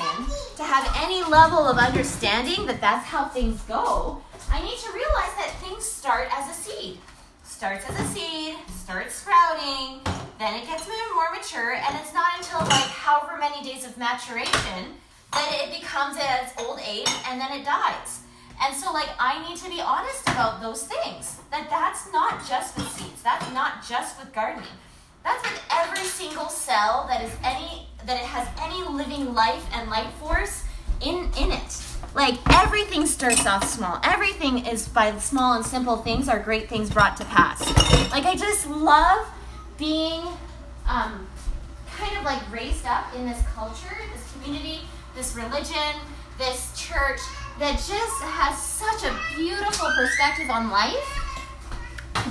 to 0.58 0.63
have 0.63 0.91
any 1.03 1.24
level 1.24 1.67
of 1.67 1.77
understanding 1.77 2.65
that 2.65 2.82
that's 2.82 3.05
how 3.05 3.25
things 3.25 3.62
go, 3.63 4.22
I 4.51 4.62
need 4.62 4.77
to 4.77 4.91
realize 4.91 5.34
that 5.38 5.55
things 5.62 5.84
start 5.84 6.27
as 6.32 6.50
a 6.50 6.53
seed. 6.53 6.98
Starts 7.43 7.89
as 7.89 8.00
a 8.00 8.03
seed, 8.13 8.55
starts 8.67 9.15
sprouting, 9.15 10.01
then 10.39 10.53
it 10.55 10.65
gets 10.65 10.88
more 11.15 11.32
mature, 11.32 11.74
and 11.74 11.96
it's 12.00 12.13
not 12.13 12.27
until 12.38 12.60
like 12.60 12.89
however 12.89 13.38
many 13.38 13.63
days 13.63 13.86
of 13.86 13.98
maturation 13.98 14.98
that 15.32 15.50
it 15.63 15.82
becomes 15.82 16.17
its 16.17 16.53
old 16.62 16.79
age 16.86 17.10
and 17.29 17.39
then 17.39 17.51
it 17.60 17.65
dies. 17.65 18.22
And 18.62 18.75
so 18.75 18.91
like 18.91 19.10
I 19.20 19.48
need 19.48 19.58
to 19.58 19.70
be 19.70 19.82
honest 19.82 20.27
about 20.29 20.62
those 20.62 20.84
things. 20.84 21.39
That 21.51 21.70
that's 21.70 22.12
not 22.12 22.46
just 22.48 22.75
with 22.77 22.89
seeds. 22.89 23.22
That's 23.24 23.51
not 23.53 23.86
just 23.88 24.20
with 24.20 24.34
gardening. 24.34 24.67
That's 25.24 25.44
with 25.44 25.62
every 25.72 26.03
single 26.06 26.50
cell 26.50 27.06
that 27.10 27.24
is 27.24 27.32
any 27.44 27.88
that 28.06 28.18
it 28.18 28.25
has 28.25 28.48
any 28.62 28.84
living 28.89 29.34
life 29.34 29.65
and 29.74 29.89
life 29.89 30.12
force 30.15 30.63
in 31.01 31.30
in 31.39 31.51
it. 31.51 31.84
Like 32.13 32.38
everything 32.53 33.06
starts 33.06 33.46
off 33.46 33.63
small. 33.63 34.00
Everything 34.03 34.65
is 34.65 34.88
by 34.88 35.18
small 35.18 35.53
and 35.53 35.65
simple 35.65 35.98
things 35.98 36.30
are 36.30 36.39
great 36.39 36.70
things 36.70 36.89
brought 36.89 37.18
to 37.18 37.25
pass. 37.25 37.62
Like 38.12 38.25
I 38.25 38.36
just 38.36 38.68
love 38.68 39.27
being 39.77 40.22
um, 40.88 41.27
kind 41.88 42.18
of 42.18 42.24
like 42.24 42.42
raised 42.51 42.86
up 42.86 43.06
in 43.15 43.25
this 43.25 43.42
culture, 43.53 43.96
this 44.13 44.32
community, 44.34 44.82
this 45.15 45.36
religion, 45.36 45.96
this 46.38 46.72
church 46.75 47.20
that 47.60 47.75
just 47.77 48.22
has 48.22 48.62
such 48.62 49.03
a 49.03 49.18
beautiful 49.36 49.88
perspective 49.96 50.50
on 50.50 50.70
life 50.70 51.23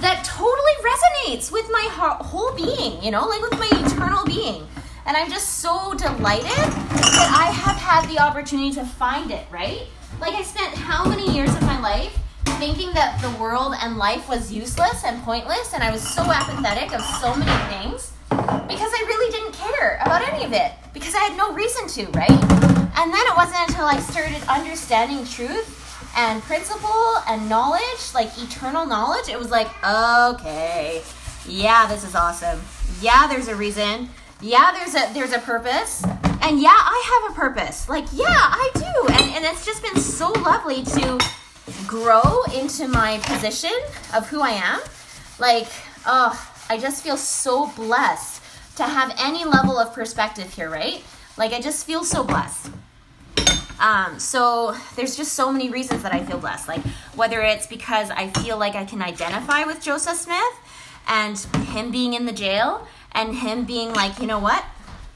that 0.01 0.25
totally 0.25 0.73
resonates 0.83 1.53
with 1.53 1.69
my 1.71 1.89
whole 1.93 2.55
being, 2.55 3.03
you 3.03 3.11
know, 3.11 3.27
like 3.27 3.43
with 3.43 3.59
my 3.59 3.69
eternal 3.73 4.25
being. 4.25 4.67
And 5.05 5.17
I'm 5.17 5.31
just 5.31 5.59
so 5.59 5.95
delighted 5.95 6.47
that 6.47 7.35
I 7.37 7.51
have 7.51 7.77
had 7.77 8.09
the 8.09 8.19
opportunity 8.21 8.73
to 8.73 8.85
find 8.85 9.31
it, 9.31 9.47
right? 9.51 9.83
Like, 10.21 10.35
I 10.35 10.43
spent 10.43 10.75
how 10.75 11.05
many 11.05 11.35
years 11.35 11.53
of 11.55 11.63
my 11.63 11.81
life 11.81 12.17
thinking 12.59 12.93
that 12.95 13.21
the 13.21 13.31
world 13.43 13.75
and 13.81 13.97
life 13.97 14.29
was 14.29 14.53
useless 14.53 15.05
and 15.05 15.21
pointless, 15.25 15.75
and 15.75 15.83
I 15.83 15.91
was 15.91 16.03
so 16.03 16.23
apathetic 16.23 16.95
of 16.95 17.03
so 17.21 17.35
many 17.35 17.51
things 17.75 18.13
because 18.31 18.93
I 18.95 19.05
really 19.07 19.33
didn't 19.33 19.55
care 19.55 19.99
about 20.01 20.23
any 20.29 20.45
of 20.45 20.53
it 20.53 20.73
because 20.95 21.15
I 21.15 21.19
had 21.19 21.37
no 21.37 21.53
reason 21.53 21.89
to, 21.89 22.07
right? 22.13 22.31
And 22.31 23.13
then 23.13 23.27
it 23.27 23.37
wasn't 23.37 23.69
until 23.69 23.87
I 23.87 23.99
started 23.99 24.41
understanding 24.49 25.27
truth 25.27 25.82
and 26.17 26.43
principle 26.43 27.17
and 27.29 27.49
knowledge, 27.49 28.15
like 28.15 28.37
eternal 28.39 28.87
knowledge, 28.87 29.29
it 29.29 29.39
was 29.39 29.51
like, 29.51 29.69
okay, 29.85 31.03
yeah, 31.47 31.87
this 31.87 32.05
is 32.05 32.15
awesome. 32.15 32.61
Yeah, 33.01 33.27
there's 33.27 33.49
a 33.49 33.57
reason. 33.57 34.09
Yeah, 34.41 34.73
there's 34.73 34.95
a 34.95 35.13
there's 35.15 35.33
a 35.33 35.39
purpose. 35.39 36.05
And 36.43 36.61
yeah, 36.61 36.71
I 36.71 37.23
have 37.23 37.33
a 37.33 37.35
purpose. 37.35 37.89
Like, 37.89 38.07
yeah, 38.13 38.27
I 38.29 38.71
do. 38.75 39.15
And 39.15 39.37
and 39.37 39.45
it's 39.45 39.65
just 39.65 39.83
been 39.83 39.97
so 39.97 40.31
lovely 40.33 40.83
to 40.83 41.19
grow 41.87 42.43
into 42.55 42.89
my 42.89 43.19
position 43.25 43.73
of 44.15 44.29
who 44.29 44.41
I 44.41 44.51
am. 44.51 44.81
Like, 45.39 45.69
oh, 46.07 46.51
I 46.69 46.79
just 46.79 47.03
feel 47.03 47.17
so 47.17 47.69
blessed 47.69 48.43
to 48.77 48.85
have 48.85 49.15
any 49.19 49.45
level 49.45 49.79
of 49.79 49.93
perspective 49.93 50.53
here, 50.53 50.71
right? 50.71 51.03
Like 51.37 51.53
I 51.53 51.61
just 51.61 51.87
feel 51.87 52.05
so 52.05 52.25
blessed. 52.25 52.71
Um, 53.83 54.21
so 54.21 54.77
there's 54.95 55.17
just 55.17 55.33
so 55.33 55.53
many 55.53 55.69
reasons 55.69 56.05
that 56.05 56.15
I 56.15 56.25
feel 56.25 56.39
blessed. 56.39 56.69
Like 56.69 56.83
whether 57.17 57.41
it's 57.43 57.67
because 57.67 58.11
I 58.11 58.29
feel 58.29 58.57
like 58.57 58.77
I 58.77 58.85
can 58.85 59.03
identify 59.03 59.65
with 59.65 59.83
Joseph 59.83 60.17
Smith 60.17 60.55
and 61.09 61.37
him 61.67 61.91
being 61.91 62.15
in 62.15 62.25
the 62.25 62.33
jail 62.33 62.87
and 63.11 63.35
him 63.35 63.65
being 63.65 63.93
like, 63.93 64.21
you 64.21 64.29
know 64.29 64.39
what? 64.39 64.65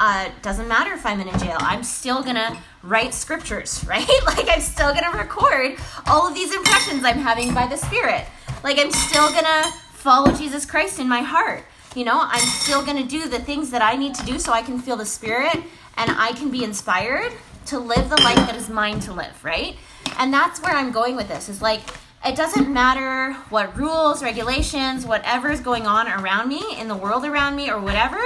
Uh, 0.00 0.28
doesn't 0.42 0.66
matter 0.66 0.92
if 0.92 1.06
I'm 1.06 1.20
in 1.20 1.28
a 1.28 1.38
jail. 1.38 1.56
I'm 1.61 1.85
still 1.85 2.25
gonna 2.25 2.61
write 2.82 3.14
scriptures, 3.14 3.85
right? 3.88 4.08
like 4.26 4.49
I'm 4.49 4.61
still 4.61 4.92
gonna 4.92 5.16
record 5.16 5.78
all 6.06 6.26
of 6.26 6.35
these 6.35 6.52
impressions 6.52 7.04
I'm 7.04 7.18
having 7.18 7.54
by 7.54 7.68
the 7.68 7.76
Spirit. 7.76 8.26
Like 8.64 8.80
I'm 8.80 8.90
still 8.90 9.30
gonna 9.30 9.62
follow 9.92 10.32
Jesus 10.32 10.66
Christ 10.66 10.99
in 10.99 11.08
my 11.08 11.23
heart. 11.23 11.64
You 11.94 12.04
know, 12.04 12.18
I'm 12.20 12.44
still 12.46 12.85
gonna 12.85 13.06
do 13.06 13.28
the 13.28 13.38
things 13.38 13.70
that 13.70 13.80
I 13.80 13.94
need 13.94 14.16
to 14.16 14.26
do 14.26 14.40
so 14.40 14.52
I 14.52 14.62
can 14.62 14.80
feel 14.80 14.96
the 14.96 15.06
Spirit 15.06 15.54
and 15.96 16.11
I 16.11 16.32
can 16.32 16.50
be 16.50 16.64
inspired 16.64 17.32
to 17.66 17.78
live 17.78 18.08
the 18.08 18.20
life 18.23 18.37
that 18.37 18.54
is 18.56 18.68
mine 18.68 19.00
to 19.00 19.12
live, 19.12 19.44
right? 19.44 19.76
And 20.18 20.32
that's 20.32 20.61
where 20.61 20.75
I'm 20.75 20.92
going 20.92 21.16
with 21.16 21.28
this. 21.28 21.49
Is 21.49 21.61
like 21.61 21.80
it 22.25 22.35
doesn't 22.35 22.73
matter 22.73 23.35
what 23.50 23.76
rules, 23.76 24.23
regulations, 24.23 25.06
whatever 25.06 25.50
is 25.50 25.61
going 25.61 25.87
on 25.87 26.08
around 26.08 26.49
me 26.49 26.62
in 26.78 26.88
the 26.88 26.96
world 26.96 27.25
around 27.25 27.54
me 27.54 27.70
or 27.70 27.80
whatever. 27.80 28.18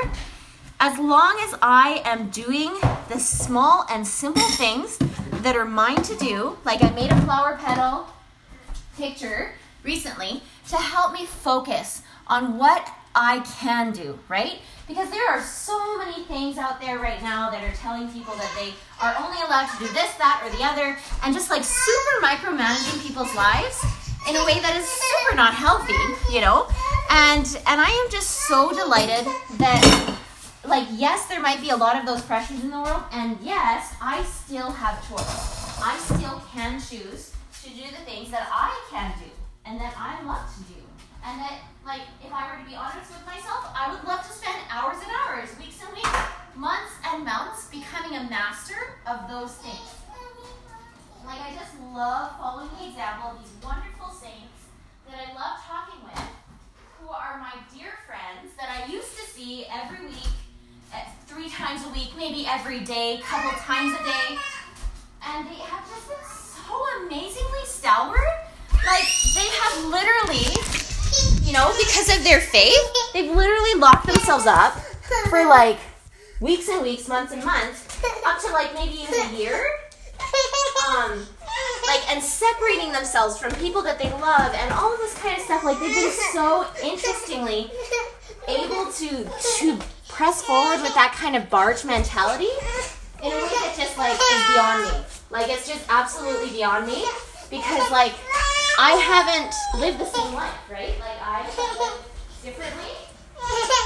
As 0.82 0.98
long 0.98 1.38
as 1.42 1.58
I 1.60 2.00
am 2.06 2.30
doing 2.30 2.72
the 3.08 3.18
small 3.18 3.84
and 3.90 4.06
simple 4.06 4.48
things 4.52 4.96
that 5.42 5.54
are 5.54 5.66
mine 5.66 6.02
to 6.02 6.16
do, 6.16 6.56
like 6.64 6.82
I 6.82 6.90
made 6.90 7.10
a 7.10 7.20
flower 7.22 7.58
petal 7.62 8.06
picture 8.96 9.52
recently 9.82 10.42
to 10.68 10.76
help 10.76 11.12
me 11.12 11.26
focus 11.26 12.02
on 12.26 12.56
what 12.56 12.90
I 13.14 13.40
can 13.60 13.92
do, 13.92 14.18
right? 14.28 14.58
Because 14.86 15.10
there 15.10 15.28
are 15.28 15.40
so 15.40 15.98
many 15.98 16.24
things 16.24 16.58
out 16.58 16.80
there 16.80 16.98
right 16.98 17.22
now 17.22 17.50
that 17.50 17.62
are 17.62 17.74
telling 17.76 18.08
people 18.10 18.34
that 18.34 18.50
they 18.54 18.72
are 19.00 19.14
only 19.18 19.38
allowed 19.42 19.66
to 19.70 19.78
do 19.78 19.86
this, 19.92 20.14
that, 20.14 20.42
or 20.44 20.50
the 20.56 20.64
other, 20.64 20.96
and 21.24 21.34
just 21.34 21.50
like 21.50 21.64
super 21.64 22.26
micromanaging 22.26 23.06
people's 23.06 23.34
lives 23.34 23.82
in 24.28 24.36
a 24.36 24.44
way 24.44 24.60
that 24.60 24.76
is 24.76 24.86
super 24.86 25.36
not 25.36 25.54
healthy, 25.54 25.98
you 26.32 26.40
know? 26.40 26.68
And 27.10 27.46
and 27.66 27.80
I 27.80 27.90
am 27.90 28.10
just 28.10 28.46
so 28.46 28.70
delighted 28.72 29.26
that 29.58 30.16
like 30.64 30.86
yes, 30.92 31.26
there 31.26 31.40
might 31.40 31.60
be 31.60 31.70
a 31.70 31.76
lot 31.76 31.98
of 31.98 32.06
those 32.06 32.22
pressures 32.22 32.62
in 32.62 32.70
the 32.70 32.80
world, 32.80 33.02
and 33.12 33.38
yes, 33.42 33.94
I 34.00 34.22
still 34.24 34.70
have 34.70 34.96
choice. 35.08 35.80
I 35.82 35.96
still 35.98 36.42
can 36.52 36.80
choose 36.80 37.32
to 37.64 37.70
do 37.70 37.82
the 37.90 38.04
things 38.04 38.30
that 38.30 38.48
I 38.52 38.70
can 38.90 39.12
do 39.18 39.30
and 39.64 39.80
that 39.80 39.94
I 39.96 40.22
love 40.24 40.46
to 40.56 40.62
do. 40.72 40.80
And 41.24 41.40
that 41.40 41.60
like, 41.84 42.02
if 42.24 42.32
I 42.32 42.52
were 42.52 42.62
to 42.62 42.68
be 42.68 42.76
honest 42.76 43.10
with 43.10 43.24
myself, 43.26 43.72
I 43.74 43.90
would 43.92 44.04
love 44.04 44.26
to 44.26 44.32
spend 44.32 44.56
hours 44.70 44.98
and 45.02 45.10
hours, 45.24 45.48
weeks 45.58 45.80
and 45.82 45.92
weeks, 45.94 46.12
months 46.54 46.92
and 47.08 47.24
months 47.24 47.68
becoming 47.72 48.18
a 48.18 48.28
master 48.28 49.00
of 49.06 49.28
those 49.28 49.54
things. 49.64 49.96
Like, 51.24 51.40
I 51.40 51.54
just 51.54 51.72
love 51.92 52.36
following 52.38 52.70
the 52.78 52.88
example 52.88 53.32
of 53.32 53.38
these 53.40 53.52
wonderful 53.62 54.10
saints 54.12 54.68
that 55.08 55.16
I 55.18 55.32
love 55.34 55.58
talking 55.64 56.02
with, 56.04 56.22
who 57.00 57.08
are 57.08 57.38
my 57.38 57.54
dear 57.74 57.92
friends 58.06 58.52
that 58.58 58.68
I 58.68 58.90
used 58.90 59.16
to 59.16 59.24
see 59.24 59.66
every 59.70 60.06
week, 60.06 60.32
three 61.26 61.48
times 61.48 61.84
a 61.86 61.90
week, 61.90 62.12
maybe 62.16 62.46
every 62.46 62.80
day, 62.80 63.20
couple 63.24 63.52
times 63.60 63.94
a 64.00 64.04
day. 64.04 64.38
And 65.26 65.46
they 65.46 65.60
have 65.64 65.88
just 65.88 66.08
been 66.08 66.24
so 66.24 66.74
amazingly 67.04 67.64
stalwart. 67.64 68.18
Like, 68.84 69.06
they 69.34 69.46
have 69.46 69.84
literally 69.84 70.46
you 71.50 71.56
know, 71.56 71.74
because 71.76 72.16
of 72.16 72.22
their 72.22 72.40
faith, 72.40 72.78
they've 73.12 73.28
literally 73.28 73.74
locked 73.80 74.06
themselves 74.06 74.46
up 74.46 74.72
for 75.28 75.44
like 75.46 75.78
weeks 76.38 76.68
and 76.68 76.80
weeks, 76.80 77.08
months 77.08 77.32
and 77.32 77.44
months, 77.44 77.88
up 78.24 78.40
to 78.40 78.52
like 78.52 78.72
maybe 78.72 78.94
even 79.02 79.14
a 79.14 79.36
year. 79.36 79.60
Um, 80.88 81.26
like 81.88 82.08
and 82.08 82.22
separating 82.22 82.92
themselves 82.92 83.36
from 83.36 83.50
people 83.56 83.82
that 83.82 83.98
they 83.98 84.10
love 84.12 84.54
and 84.54 84.72
all 84.72 84.94
of 84.94 85.00
this 85.00 85.14
kind 85.18 85.36
of 85.36 85.42
stuff. 85.42 85.64
Like 85.64 85.80
they've 85.80 85.92
been 85.92 86.12
so 86.32 86.66
interestingly 86.84 87.72
able 88.46 88.86
to 88.92 89.28
to 89.58 89.78
press 90.08 90.42
forward 90.42 90.80
with 90.82 90.94
that 90.94 91.12
kind 91.18 91.34
of 91.34 91.50
barge 91.50 91.84
mentality 91.84 92.50
in 93.24 93.26
a 93.26 93.34
way 93.34 93.50
that 93.58 93.74
just 93.76 93.98
like 93.98 94.14
is 94.14 94.54
beyond 94.54 94.84
me. 94.84 95.04
Like 95.30 95.48
it's 95.50 95.66
just 95.66 95.84
absolutely 95.88 96.50
beyond 96.50 96.86
me 96.86 97.04
because 97.50 97.90
like 97.90 98.12
I 98.80 98.96
haven't 98.96 99.52
lived 99.78 100.00
the 100.00 100.08
same 100.08 100.32
life, 100.32 100.56
right? 100.72 100.96
Like 100.96 101.20
I 101.20 101.44
live 101.76 102.00
differently. 102.40 102.88
And 103.36 103.68
so 103.68 103.76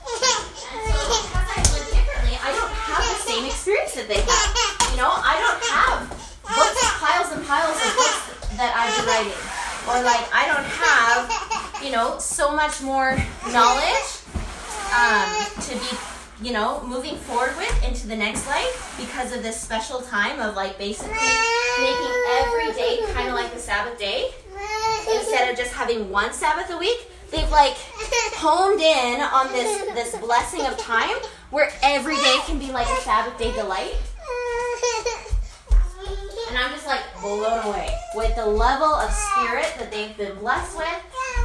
because 0.16 1.44
I 1.44 1.60
live 1.76 1.84
differently, 1.92 2.40
I 2.40 2.48
don't 2.56 2.72
have 2.72 3.04
the 3.04 3.20
same 3.20 3.44
experience 3.44 3.92
that 4.00 4.08
they 4.08 4.24
have. 4.24 4.48
You 4.88 4.96
know, 4.96 5.12
I 5.12 5.36
don't 5.44 5.60
have 5.76 6.08
books, 6.40 6.80
piles 7.04 7.36
and 7.36 7.44
piles 7.44 7.76
of 7.84 7.92
books 8.00 8.56
that 8.56 8.72
I've 8.72 8.88
been 8.96 9.12
writing. 9.12 9.36
Or 9.84 10.00
like 10.08 10.24
I 10.32 10.48
don't 10.48 10.64
have, 10.72 11.84
you 11.84 11.92
know, 11.92 12.16
so 12.16 12.56
much 12.56 12.80
more 12.80 13.20
knowledge 13.52 14.24
um, 14.96 15.28
to 15.68 15.76
be 15.76 15.92
you 16.42 16.52
know, 16.52 16.82
moving 16.86 17.16
forward 17.16 17.54
with 17.56 17.84
into 17.84 18.06
the 18.06 18.16
next 18.16 18.46
life 18.46 18.96
because 18.98 19.34
of 19.34 19.42
this 19.42 19.60
special 19.60 20.00
time 20.00 20.40
of 20.40 20.56
like 20.56 20.78
basically 20.78 21.12
making 21.12 22.14
every 22.40 22.72
day 22.72 22.98
kind 23.12 23.28
of 23.28 23.34
like 23.34 23.52
the 23.52 23.58
Sabbath 23.58 23.98
day 23.98 24.30
instead 25.14 25.50
of 25.50 25.56
just 25.56 25.72
having 25.72 26.08
one 26.10 26.32
Sabbath 26.32 26.70
a 26.70 26.78
week. 26.78 27.08
They've 27.30 27.50
like 27.50 27.74
honed 28.36 28.80
in 28.80 29.20
on 29.20 29.52
this 29.52 29.82
this 29.92 30.16
blessing 30.20 30.62
of 30.66 30.78
time 30.78 31.16
where 31.50 31.70
every 31.82 32.16
day 32.16 32.38
can 32.46 32.58
be 32.58 32.72
like 32.72 32.88
a 32.88 33.00
Sabbath 33.02 33.38
day 33.38 33.52
delight. 33.52 33.94
And 36.48 36.58
I'm 36.58 36.72
just 36.72 36.86
like 36.86 37.02
blown 37.20 37.64
away 37.66 37.94
with 38.14 38.34
the 38.34 38.46
level 38.46 38.92
of 38.92 39.12
spirit 39.12 39.72
that 39.78 39.92
they've 39.92 40.16
been 40.16 40.36
blessed 40.38 40.76
with, 40.76 40.88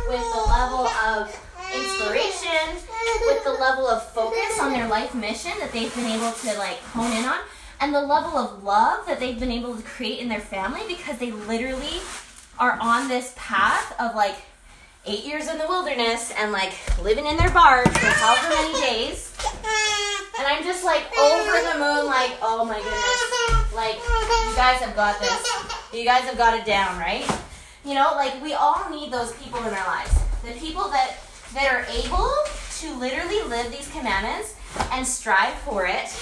with 0.07 0.33
the 0.33 0.41
level 0.49 0.87
of 0.87 1.54
inspiration, 1.75 2.79
with 3.27 3.43
the 3.43 3.53
level 3.53 3.87
of 3.87 4.03
focus 4.11 4.59
on 4.59 4.71
their 4.71 4.87
life 4.87 5.13
mission 5.13 5.51
that 5.59 5.71
they've 5.71 5.93
been 5.95 6.05
able 6.05 6.31
to 6.31 6.57
like 6.57 6.77
hone 6.93 7.11
in 7.11 7.25
on, 7.25 7.39
and 7.79 7.93
the 7.93 8.01
level 8.01 8.37
of 8.37 8.63
love 8.63 9.05
that 9.05 9.19
they've 9.19 9.39
been 9.39 9.51
able 9.51 9.75
to 9.75 9.83
create 9.83 10.19
in 10.19 10.29
their 10.29 10.39
family 10.39 10.81
because 10.87 11.17
they 11.17 11.31
literally 11.31 11.99
are 12.57 12.77
on 12.81 13.07
this 13.07 13.33
path 13.35 13.93
of 13.99 14.15
like 14.15 14.35
eight 15.05 15.25
years 15.25 15.47
in 15.47 15.57
the 15.57 15.67
wilderness 15.67 16.31
and 16.37 16.51
like 16.51 16.73
living 17.03 17.25
in 17.25 17.37
their 17.37 17.51
barge 17.51 17.87
for 17.87 18.07
however 18.07 18.49
many 18.49 18.73
days. 18.81 19.33
And 20.37 20.47
I'm 20.47 20.63
just 20.63 20.83
like 20.83 21.03
over 21.17 21.51
the 21.51 21.79
moon, 21.79 22.05
like, 22.07 22.31
oh 22.41 22.65
my 22.65 22.79
goodness. 22.79 23.73
Like, 23.73 23.95
you 23.95 24.55
guys 24.55 24.79
have 24.81 24.95
got 24.95 25.19
this. 25.19 25.93
You 25.93 26.05
guys 26.05 26.23
have 26.23 26.37
got 26.37 26.57
it 26.57 26.65
down, 26.65 26.97
right? 26.97 27.25
You 27.85 27.93
know, 27.93 28.11
like 28.15 28.41
we 28.41 28.53
all 28.53 28.89
need 28.89 29.11
those 29.11 29.33
people 29.33 29.59
in 29.59 29.73
our 29.73 29.87
lives. 29.87 30.17
The 30.43 30.53
people 30.53 30.89
that 30.89 31.17
that 31.55 31.71
are 31.71 31.85
able 31.89 32.29
to 32.79 32.99
literally 32.99 33.41
live 33.49 33.71
these 33.71 33.89
commandments 33.91 34.55
and 34.91 35.07
strive 35.07 35.53
for 35.59 35.85
it 35.87 36.13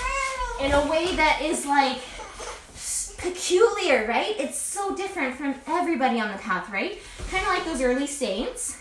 in 0.61 0.71
a 0.71 0.87
way 0.89 1.15
that 1.15 1.41
is 1.41 1.65
like 1.65 1.97
peculiar, 3.17 4.05
right? 4.07 4.35
It's 4.39 4.59
so 4.59 4.95
different 4.95 5.35
from 5.35 5.55
everybody 5.65 6.19
on 6.19 6.31
the 6.31 6.37
path, 6.37 6.71
right? 6.71 6.99
Kind 7.31 7.43
of 7.43 7.49
like 7.49 7.65
those 7.65 7.81
early 7.81 8.05
saints 8.05 8.79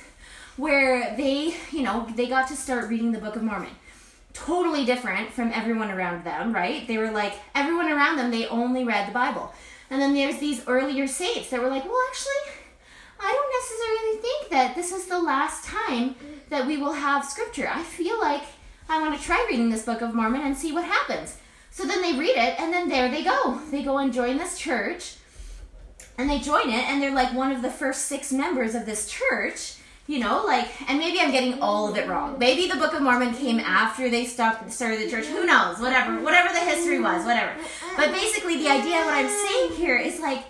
where 0.59 1.17
they, 1.17 1.55
you 1.71 1.83
know, 1.83 2.07
they 2.15 2.27
got 2.27 2.49
to 2.49 2.57
start 2.57 2.91
reading 2.91 3.13
the 3.13 3.19
Book 3.19 3.37
of 3.37 3.43
Mormon. 3.43 3.71
Totally 4.35 4.85
different 4.85 5.33
from 5.33 5.53
everyone 5.53 5.91
around 5.91 6.25
them, 6.25 6.53
right? 6.53 6.87
They 6.87 6.99
were 6.99 7.11
like, 7.11 7.35
everyone 7.55 7.91
around 7.91 8.17
them, 8.17 8.31
they 8.31 8.47
only 8.47 8.85
read 8.85 9.09
the 9.09 9.13
Bible. 9.13 9.55
And 9.91 10.01
then 10.03 10.13
there's 10.13 10.39
these 10.39 10.67
earlier 10.67 11.07
saints 11.07 11.49
that 11.51 11.63
were 11.63 11.69
like, 11.69 11.85
well, 11.85 11.99
actually, 12.09 12.62
I 13.23 13.33
don't 13.33 13.53
necessarily 13.61 14.17
think 14.21 14.51
that 14.51 14.75
this 14.75 14.93
is 14.93 15.07
the 15.07 15.21
last 15.21 15.65
time 15.65 16.17
that 16.51 16.67
we 16.67 16.77
will 16.77 16.93
have 16.93 17.25
scripture. 17.25 17.71
I 17.73 17.83
feel 17.83 18.21
like 18.21 18.43
I 18.89 19.01
want 19.01 19.19
to 19.19 19.25
try 19.25 19.47
reading 19.49 19.71
this 19.71 19.85
Book 19.85 20.03
of 20.03 20.15
Mormon 20.15 20.43
and 20.43 20.57
see 20.57 20.73
what 20.73 20.85
happens. 20.85 21.39
So 21.71 21.87
then 21.87 22.03
they 22.03 22.19
read 22.19 22.37
it, 22.37 22.61
and 22.61 22.73
then 22.73 22.89
there 22.89 23.11
they 23.11 23.25
go. 23.25 23.61
They 23.71 23.83
go 23.83 23.99
and 23.99 24.13
join 24.13 24.37
this 24.37 24.59
church, 24.59 25.15
and 26.19 26.29
they 26.29 26.39
join 26.41 26.69
it, 26.69 26.85
and 26.91 27.01
they're 27.01 27.15
like 27.15 27.33
one 27.33 27.53
of 27.53 27.63
the 27.63 27.71
first 27.71 28.07
six 28.07 28.33
members 28.33 28.75
of 28.75 28.85
this 28.87 29.09
church. 29.09 29.77
You 30.09 30.19
know, 30.19 30.45
like, 30.45 30.69
and 30.91 30.99
maybe 30.99 31.21
I'm 31.21 31.31
getting 31.31 31.63
all 31.63 31.89
of 31.89 31.97
it 31.97 32.09
wrong. 32.09 32.37
Maybe 32.37 32.69
the 32.69 32.77
Book 32.77 32.93
of 32.93 33.03
Mormon 33.03 33.35
came 33.35 33.61
after 33.61 34.11
they 34.11 34.27
stopped 34.27 34.71
started 34.73 34.99
the 34.99 35.09
church. 35.09 35.27
Who 35.27 35.47
knows? 35.47 35.79
Whatever, 35.79 36.21
whatever 36.21 36.53
the 36.53 36.61
history 36.61 36.99
was, 36.99 37.25
whatever. 37.25 37.53
But 37.97 38.11
basically, 38.11 38.57
the 38.57 38.69
idea 38.69 38.97
what 38.97 39.15
I'm 39.15 39.29
saying 39.29 39.73
here 39.73 39.97
is 39.97 40.19
like 40.19 40.45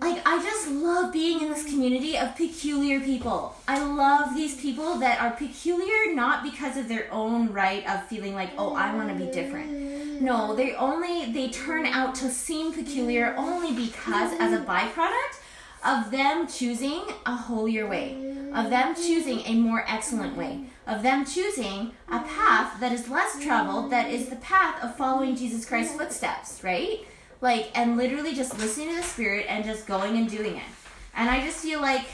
like 0.00 0.20
I 0.26 0.42
just 0.42 0.68
love 0.70 1.12
being 1.12 1.40
in 1.40 1.48
this 1.48 1.64
community 1.64 2.16
of 2.16 2.36
peculiar 2.36 3.00
people. 3.00 3.56
I 3.66 3.82
love 3.82 4.34
these 4.34 4.60
people 4.60 4.98
that 4.98 5.20
are 5.20 5.30
peculiar 5.30 6.14
not 6.14 6.42
because 6.42 6.76
of 6.76 6.88
their 6.88 7.08
own 7.12 7.52
right 7.52 7.88
of 7.88 8.06
feeling 8.06 8.34
like, 8.34 8.50
"Oh, 8.58 8.74
I 8.74 8.94
want 8.94 9.08
to 9.08 9.14
be 9.14 9.30
different." 9.30 10.20
No, 10.20 10.54
they 10.54 10.74
only 10.74 11.32
they 11.32 11.48
turn 11.48 11.86
out 11.86 12.14
to 12.16 12.30
seem 12.30 12.72
peculiar 12.72 13.34
only 13.36 13.72
because 13.72 14.32
as 14.38 14.52
a 14.52 14.64
byproduct 14.64 15.40
of 15.84 16.10
them 16.10 16.46
choosing 16.46 17.02
a 17.26 17.36
holier 17.36 17.86
way, 17.86 18.16
of 18.54 18.70
them 18.70 18.94
choosing 18.94 19.40
a 19.40 19.54
more 19.54 19.84
excellent 19.86 20.36
way, 20.36 20.64
of 20.86 21.02
them 21.02 21.24
choosing 21.24 21.92
a 22.08 22.20
path 22.20 22.80
that 22.80 22.92
is 22.92 23.08
less 23.08 23.42
traveled, 23.42 23.90
that 23.90 24.10
is 24.10 24.28
the 24.28 24.36
path 24.36 24.82
of 24.82 24.96
following 24.96 25.36
Jesus 25.36 25.64
Christ's 25.64 25.96
footsteps, 25.96 26.62
right? 26.62 27.00
Like 27.44 27.70
and 27.78 27.98
literally 27.98 28.34
just 28.34 28.58
listening 28.58 28.88
to 28.88 28.96
the 28.96 29.02
spirit 29.02 29.44
and 29.50 29.66
just 29.66 29.86
going 29.86 30.16
and 30.16 30.30
doing 30.30 30.56
it. 30.56 30.70
And 31.14 31.28
i 31.28 31.44
just 31.44 31.58
feel 31.58 31.80
like 31.80 32.06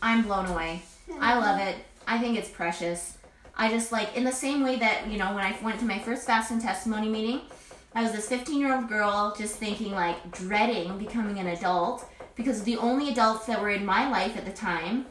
i'm 0.00 0.22
blown 0.22 0.46
away. 0.46 0.82
I 1.20 1.32
mm-hmm. 1.32 1.40
love 1.40 1.60
it. 1.60 1.76
I 2.06 2.18
think 2.18 2.38
it's 2.38 2.48
precious. 2.48 3.18
I 3.54 3.68
just 3.68 3.92
like 3.92 4.16
in 4.16 4.24
the 4.24 4.32
same 4.32 4.62
way 4.62 4.76
that 4.78 5.08
you 5.08 5.18
know 5.18 5.34
when 5.34 5.44
i 5.44 5.54
went 5.62 5.78
to 5.80 5.84
my 5.84 5.98
first 5.98 6.26
fast 6.26 6.50
and 6.52 6.60
testimony 6.60 7.08
meeting 7.08 7.40
i 7.94 8.02
was 8.02 8.12
this 8.12 8.28
15 8.28 8.60
year 8.60 8.72
old 8.74 8.88
girl 8.88 9.34
just 9.36 9.56
thinking 9.56 9.92
like 9.92 10.30
dreading 10.30 10.96
becoming 10.96 11.38
an 11.38 11.48
adult 11.48 12.08
because 12.36 12.62
the 12.62 12.76
only 12.76 13.10
adults 13.10 13.46
that 13.46 13.60
were 13.60 13.70
in 13.70 13.84
my 13.84 14.08
life 14.08 14.36
at 14.36 14.44
the 14.44 14.52
time 14.52 15.06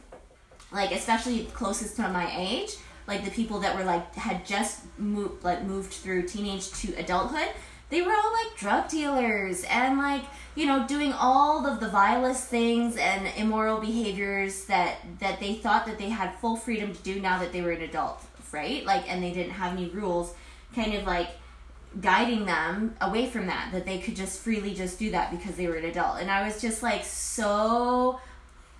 like 0.72 0.92
especially 0.92 1.44
closest 1.54 1.98
to 1.98 2.08
my 2.08 2.32
age 2.38 2.78
like 3.06 3.26
the 3.26 3.32
people 3.32 3.60
that 3.60 3.76
were 3.76 3.84
like 3.84 4.16
had 4.16 4.46
just 4.46 4.86
moved 4.98 5.44
like 5.44 5.64
moved 5.64 5.92
through 5.92 6.22
teenage 6.24 6.72
to 6.72 6.94
adulthood 6.96 7.50
they 7.90 8.02
were 8.02 8.12
all 8.12 8.34
like 8.34 8.58
drug 8.58 8.90
dealers 8.90 9.64
and 9.70 9.98
like 9.98 10.24
you 10.56 10.66
know 10.66 10.86
doing 10.88 11.14
all 11.14 11.66
of 11.66 11.80
the 11.80 11.88
vilest 11.88 12.48
things 12.48 12.98
and 12.98 13.28
immoral 13.38 13.80
behaviors 13.80 14.66
that 14.66 14.98
that 15.20 15.40
they 15.40 15.56
thought 15.56 15.86
that 15.86 15.98
they 15.98 16.10
had 16.10 16.36
full 16.40 16.56
freedom 16.56 16.94
to 16.94 17.02
do 17.04 17.20
now 17.20 17.40
that 17.40 17.52
they 17.52 17.62
were 17.62 17.72
an 17.72 17.82
adult 17.82 18.24
right? 18.52 18.86
Like 18.86 19.10
and 19.12 19.24
they 19.24 19.32
didn't 19.32 19.54
have 19.54 19.74
any 19.74 19.90
rules 19.90 20.34
kind 20.76 20.94
of 20.94 21.06
like 21.06 21.30
guiding 22.02 22.46
them 22.46 22.96
away 23.02 23.28
from 23.28 23.48
that 23.48 23.70
that 23.72 23.86
they 23.86 23.98
could 24.00 24.16
just 24.16 24.42
freely 24.42 24.74
just 24.74 25.00
do 25.00 25.12
that 25.12 25.32
because 25.32 25.56
they 25.56 25.68
were 25.68 25.76
an 25.76 25.86
adult. 25.86 26.20
And 26.20 26.30
i 26.30 26.46
was 26.46 26.62
just 26.62 26.84
like 26.84 27.04
so 27.04 28.20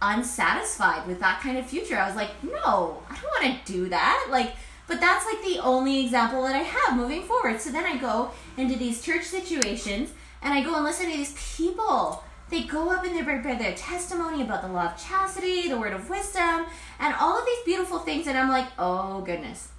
unsatisfied 0.02 1.08
with 1.08 1.20
that 1.20 1.40
kind 1.42 1.58
of 1.58 1.66
future. 1.66 1.98
I 1.98 2.08
was 2.08 2.16
like 2.16 2.32
no 2.44 3.02
i 3.10 3.16
don't 3.16 3.52
want 3.52 3.66
to 3.66 3.72
do 3.72 3.90
that. 3.90 4.28
Like 4.30 4.56
but 4.88 5.02
that's 5.02 5.26
like 5.26 5.44
the 5.44 5.60
only 5.60 6.04
example 6.04 6.44
that 6.44 6.56
I 6.56 6.60
have 6.60 6.98
moving 6.98 7.24
forward. 7.24 7.60
So 7.60 7.72
then 7.72 7.86
I 7.86 7.98
go 7.98 8.32
into 8.56 8.78
these 8.78 9.02
church 9.02 9.24
situations 9.24 10.12
and 10.42 10.54
I 10.54 10.64
go 10.64 10.76
and 10.76 10.84
listen 10.84 11.12
to 11.12 11.18
these 11.18 11.36
people. 11.58 12.24
They 12.50 12.64
go 12.64 12.90
up 12.90 13.06
and 13.06 13.14
they 13.14 13.22
bring 13.22 13.42
their 13.42 13.76
testimony 13.76 14.42
about 14.42 14.62
the 14.62 14.70
law 14.70 14.86
of 14.86 14.98
chastity, 14.98 15.68
the 15.68 15.78
word 15.78 15.92
of 15.92 16.10
wisdom, 16.10 16.66
and 17.00 17.14
all 17.20 17.38
of 17.38 17.46
these 17.46 17.64
beautiful 17.66 18.00
things. 18.00 18.28
And 18.28 18.38
I'm 18.38 18.48
like, 18.48 18.68
oh 18.80 19.20
goodness, 19.22 19.70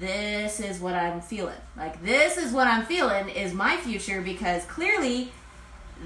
this 0.00 0.60
is 0.60 0.80
what 0.80 0.94
I'm 0.94 1.20
feeling. 1.20 1.60
Like, 1.76 2.02
this 2.02 2.38
is 2.38 2.52
what 2.52 2.66
I'm 2.66 2.86
feeling 2.86 3.28
is 3.28 3.52
my 3.52 3.76
future 3.76 4.22
because 4.22 4.64
clearly 4.64 5.32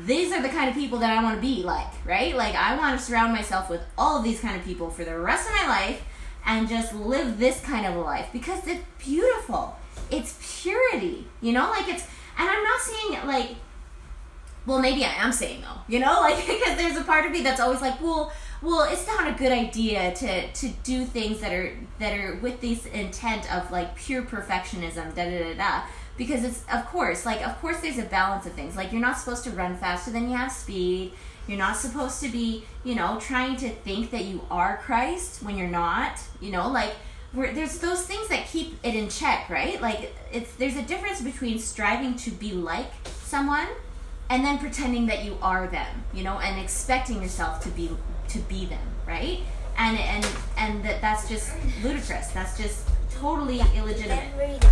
these 0.04 0.32
are 0.32 0.42
the 0.42 0.48
kind 0.48 0.68
of 0.68 0.74
people 0.74 0.98
that 0.98 1.16
I 1.16 1.22
want 1.22 1.36
to 1.36 1.40
be 1.40 1.62
like, 1.62 2.04
right? 2.04 2.34
Like, 2.34 2.56
I 2.56 2.76
want 2.76 2.98
to 2.98 3.04
surround 3.04 3.32
myself 3.32 3.70
with 3.70 3.82
all 3.96 4.18
of 4.18 4.24
these 4.24 4.40
kind 4.40 4.56
of 4.56 4.64
people 4.64 4.90
for 4.90 5.04
the 5.04 5.18
rest 5.18 5.48
of 5.48 5.54
my 5.54 5.68
life 5.68 6.02
and 6.44 6.68
just 6.68 6.94
live 6.94 7.38
this 7.38 7.60
kind 7.60 7.86
of 7.86 7.96
a 7.96 8.00
life 8.00 8.28
because 8.32 8.66
it's 8.66 8.84
beautiful. 8.98 9.76
It's 10.10 10.38
purity, 10.62 11.26
you 11.40 11.52
know, 11.52 11.70
like 11.70 11.88
it's, 11.88 12.04
and 12.38 12.48
I'm 12.48 12.64
not 12.64 12.80
saying 12.80 13.26
like, 13.26 13.56
well, 14.66 14.80
maybe 14.80 15.04
I 15.04 15.12
am 15.12 15.32
saying 15.32 15.62
though, 15.62 15.80
you 15.88 16.00
know, 16.00 16.12
like 16.20 16.46
because 16.46 16.76
there's 16.76 16.96
a 16.96 17.04
part 17.04 17.26
of 17.26 17.32
me 17.32 17.42
that's 17.42 17.60
always 17.60 17.80
like, 17.80 18.00
well, 18.00 18.32
well, 18.62 18.86
it's 18.90 19.06
not 19.06 19.26
a 19.26 19.32
good 19.32 19.52
idea 19.52 20.12
to 20.14 20.52
to 20.52 20.68
do 20.82 21.04
things 21.04 21.40
that 21.40 21.52
are 21.52 21.74
that 21.98 22.18
are 22.18 22.36
with 22.36 22.60
this 22.60 22.84
intent 22.86 23.52
of 23.54 23.70
like 23.70 23.94
pure 23.96 24.22
perfectionism, 24.22 25.14
da 25.14 25.24
da 25.24 25.38
da 25.38 25.54
da. 25.54 25.82
Because 26.16 26.44
it's 26.44 26.62
of 26.70 26.84
course, 26.86 27.24
like 27.24 27.46
of 27.46 27.58
course, 27.60 27.80
there's 27.80 27.98
a 27.98 28.04
balance 28.04 28.44
of 28.44 28.52
things. 28.52 28.76
Like 28.76 28.92
you're 28.92 29.00
not 29.00 29.18
supposed 29.18 29.44
to 29.44 29.50
run 29.50 29.76
faster 29.76 30.10
than 30.10 30.28
you 30.28 30.36
have 30.36 30.52
speed 30.52 31.12
you're 31.46 31.58
not 31.58 31.76
supposed 31.76 32.22
to 32.22 32.28
be, 32.28 32.64
you 32.84 32.94
know, 32.94 33.18
trying 33.20 33.56
to 33.56 33.70
think 33.70 34.10
that 34.10 34.24
you 34.24 34.44
are 34.50 34.78
Christ 34.78 35.42
when 35.42 35.56
you're 35.56 35.68
not. 35.68 36.20
You 36.40 36.52
know, 36.52 36.68
like 36.68 36.94
there's 37.32 37.78
those 37.78 38.06
things 38.06 38.28
that 38.28 38.46
keep 38.46 38.74
it 38.84 38.94
in 38.94 39.08
check, 39.08 39.48
right? 39.48 39.80
Like 39.80 40.14
it's 40.32 40.54
there's 40.54 40.76
a 40.76 40.82
difference 40.82 41.20
between 41.20 41.58
striving 41.58 42.14
to 42.16 42.30
be 42.30 42.52
like 42.52 42.90
someone 43.04 43.68
and 44.28 44.44
then 44.44 44.58
pretending 44.58 45.06
that 45.06 45.24
you 45.24 45.36
are 45.42 45.66
them, 45.66 46.04
you 46.14 46.22
know, 46.22 46.38
and 46.38 46.60
expecting 46.60 47.20
yourself 47.22 47.60
to 47.62 47.68
be 47.70 47.90
to 48.28 48.38
be 48.40 48.66
them, 48.66 48.86
right? 49.06 49.40
And 49.76 49.98
and 49.98 50.26
and 50.56 50.84
that 50.84 51.00
that's 51.00 51.28
just 51.28 51.52
ludicrous. 51.82 52.28
That's 52.28 52.56
just 52.56 52.88
totally 53.10 53.60
illegitimate. 53.76 54.64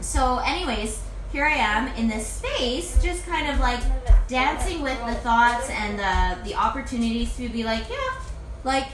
So, 0.00 0.38
anyways, 0.38 1.02
here 1.32 1.44
I 1.44 1.54
am 1.54 1.88
in 1.96 2.08
this 2.08 2.26
space, 2.26 3.02
just 3.02 3.26
kind 3.26 3.50
of 3.50 3.60
like 3.60 3.80
dancing 4.28 4.82
with 4.82 4.98
the 5.06 5.14
thoughts 5.14 5.70
and 5.70 5.98
the 5.98 6.48
the 6.48 6.54
opportunities 6.54 7.34
to 7.36 7.48
be 7.48 7.64
like, 7.64 7.88
yeah, 7.88 8.20
like 8.64 8.88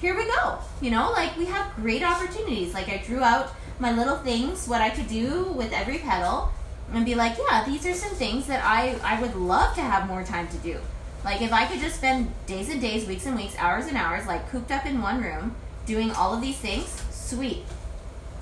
here 0.00 0.16
we 0.16 0.26
go. 0.26 0.58
You 0.80 0.90
know, 0.90 1.10
like 1.12 1.36
we 1.36 1.46
have 1.46 1.74
great 1.76 2.02
opportunities. 2.02 2.74
Like 2.74 2.88
I 2.88 2.98
drew 2.98 3.22
out 3.22 3.52
my 3.78 3.92
little 3.92 4.16
things, 4.16 4.66
what 4.66 4.80
I 4.80 4.90
could 4.90 5.08
do 5.08 5.44
with 5.44 5.72
every 5.72 5.98
petal, 5.98 6.50
and 6.92 7.04
be 7.04 7.14
like, 7.14 7.36
yeah, 7.38 7.64
these 7.64 7.86
are 7.86 7.94
some 7.94 8.14
things 8.14 8.46
that 8.46 8.64
I 8.64 8.98
I 9.04 9.20
would 9.20 9.36
love 9.36 9.74
to 9.76 9.82
have 9.82 10.08
more 10.08 10.24
time 10.24 10.48
to 10.48 10.56
do. 10.58 10.78
Like 11.24 11.42
if 11.42 11.52
I 11.52 11.66
could 11.66 11.80
just 11.80 11.96
spend 11.96 12.32
days 12.46 12.68
and 12.68 12.80
days, 12.80 13.06
weeks 13.06 13.26
and 13.26 13.36
weeks, 13.36 13.54
hours 13.58 13.86
and 13.86 13.96
hours, 13.96 14.26
like 14.26 14.50
cooped 14.50 14.70
up 14.70 14.86
in 14.86 15.02
one 15.02 15.22
room, 15.22 15.54
doing 15.86 16.10
all 16.12 16.34
of 16.34 16.40
these 16.40 16.58
things, 16.58 16.88
sweet 17.10 17.64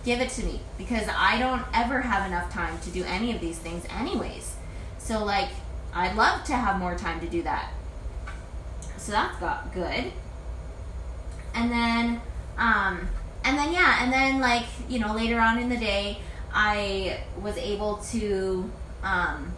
give 0.06 0.20
it 0.20 0.30
to 0.30 0.44
me 0.44 0.60
because 0.78 1.08
I 1.14 1.38
don't 1.38 1.62
ever 1.74 2.00
have 2.00 2.26
enough 2.26 2.50
time 2.50 2.78
to 2.82 2.90
do 2.90 3.04
any 3.04 3.34
of 3.34 3.40
these 3.40 3.58
things, 3.58 3.84
anyways. 3.90 4.54
So, 4.98 5.24
like, 5.24 5.48
I'd 5.96 6.14
love 6.14 6.44
to 6.44 6.52
have 6.52 6.78
more 6.78 6.94
time 6.94 7.20
to 7.20 7.26
do 7.26 7.42
that. 7.42 7.72
So 8.98 9.12
that's 9.12 9.38
got 9.38 9.72
good. 9.72 10.12
And 11.54 11.70
then, 11.70 12.20
um, 12.58 13.08
and 13.44 13.56
then 13.56 13.72
yeah, 13.72 14.02
and 14.02 14.12
then 14.12 14.40
like 14.40 14.66
you 14.88 14.98
know 14.98 15.14
later 15.14 15.40
on 15.40 15.58
in 15.58 15.68
the 15.70 15.76
day, 15.76 16.18
I 16.52 17.20
was 17.40 17.56
able 17.56 17.96
to 18.12 18.70
um, 19.02 19.54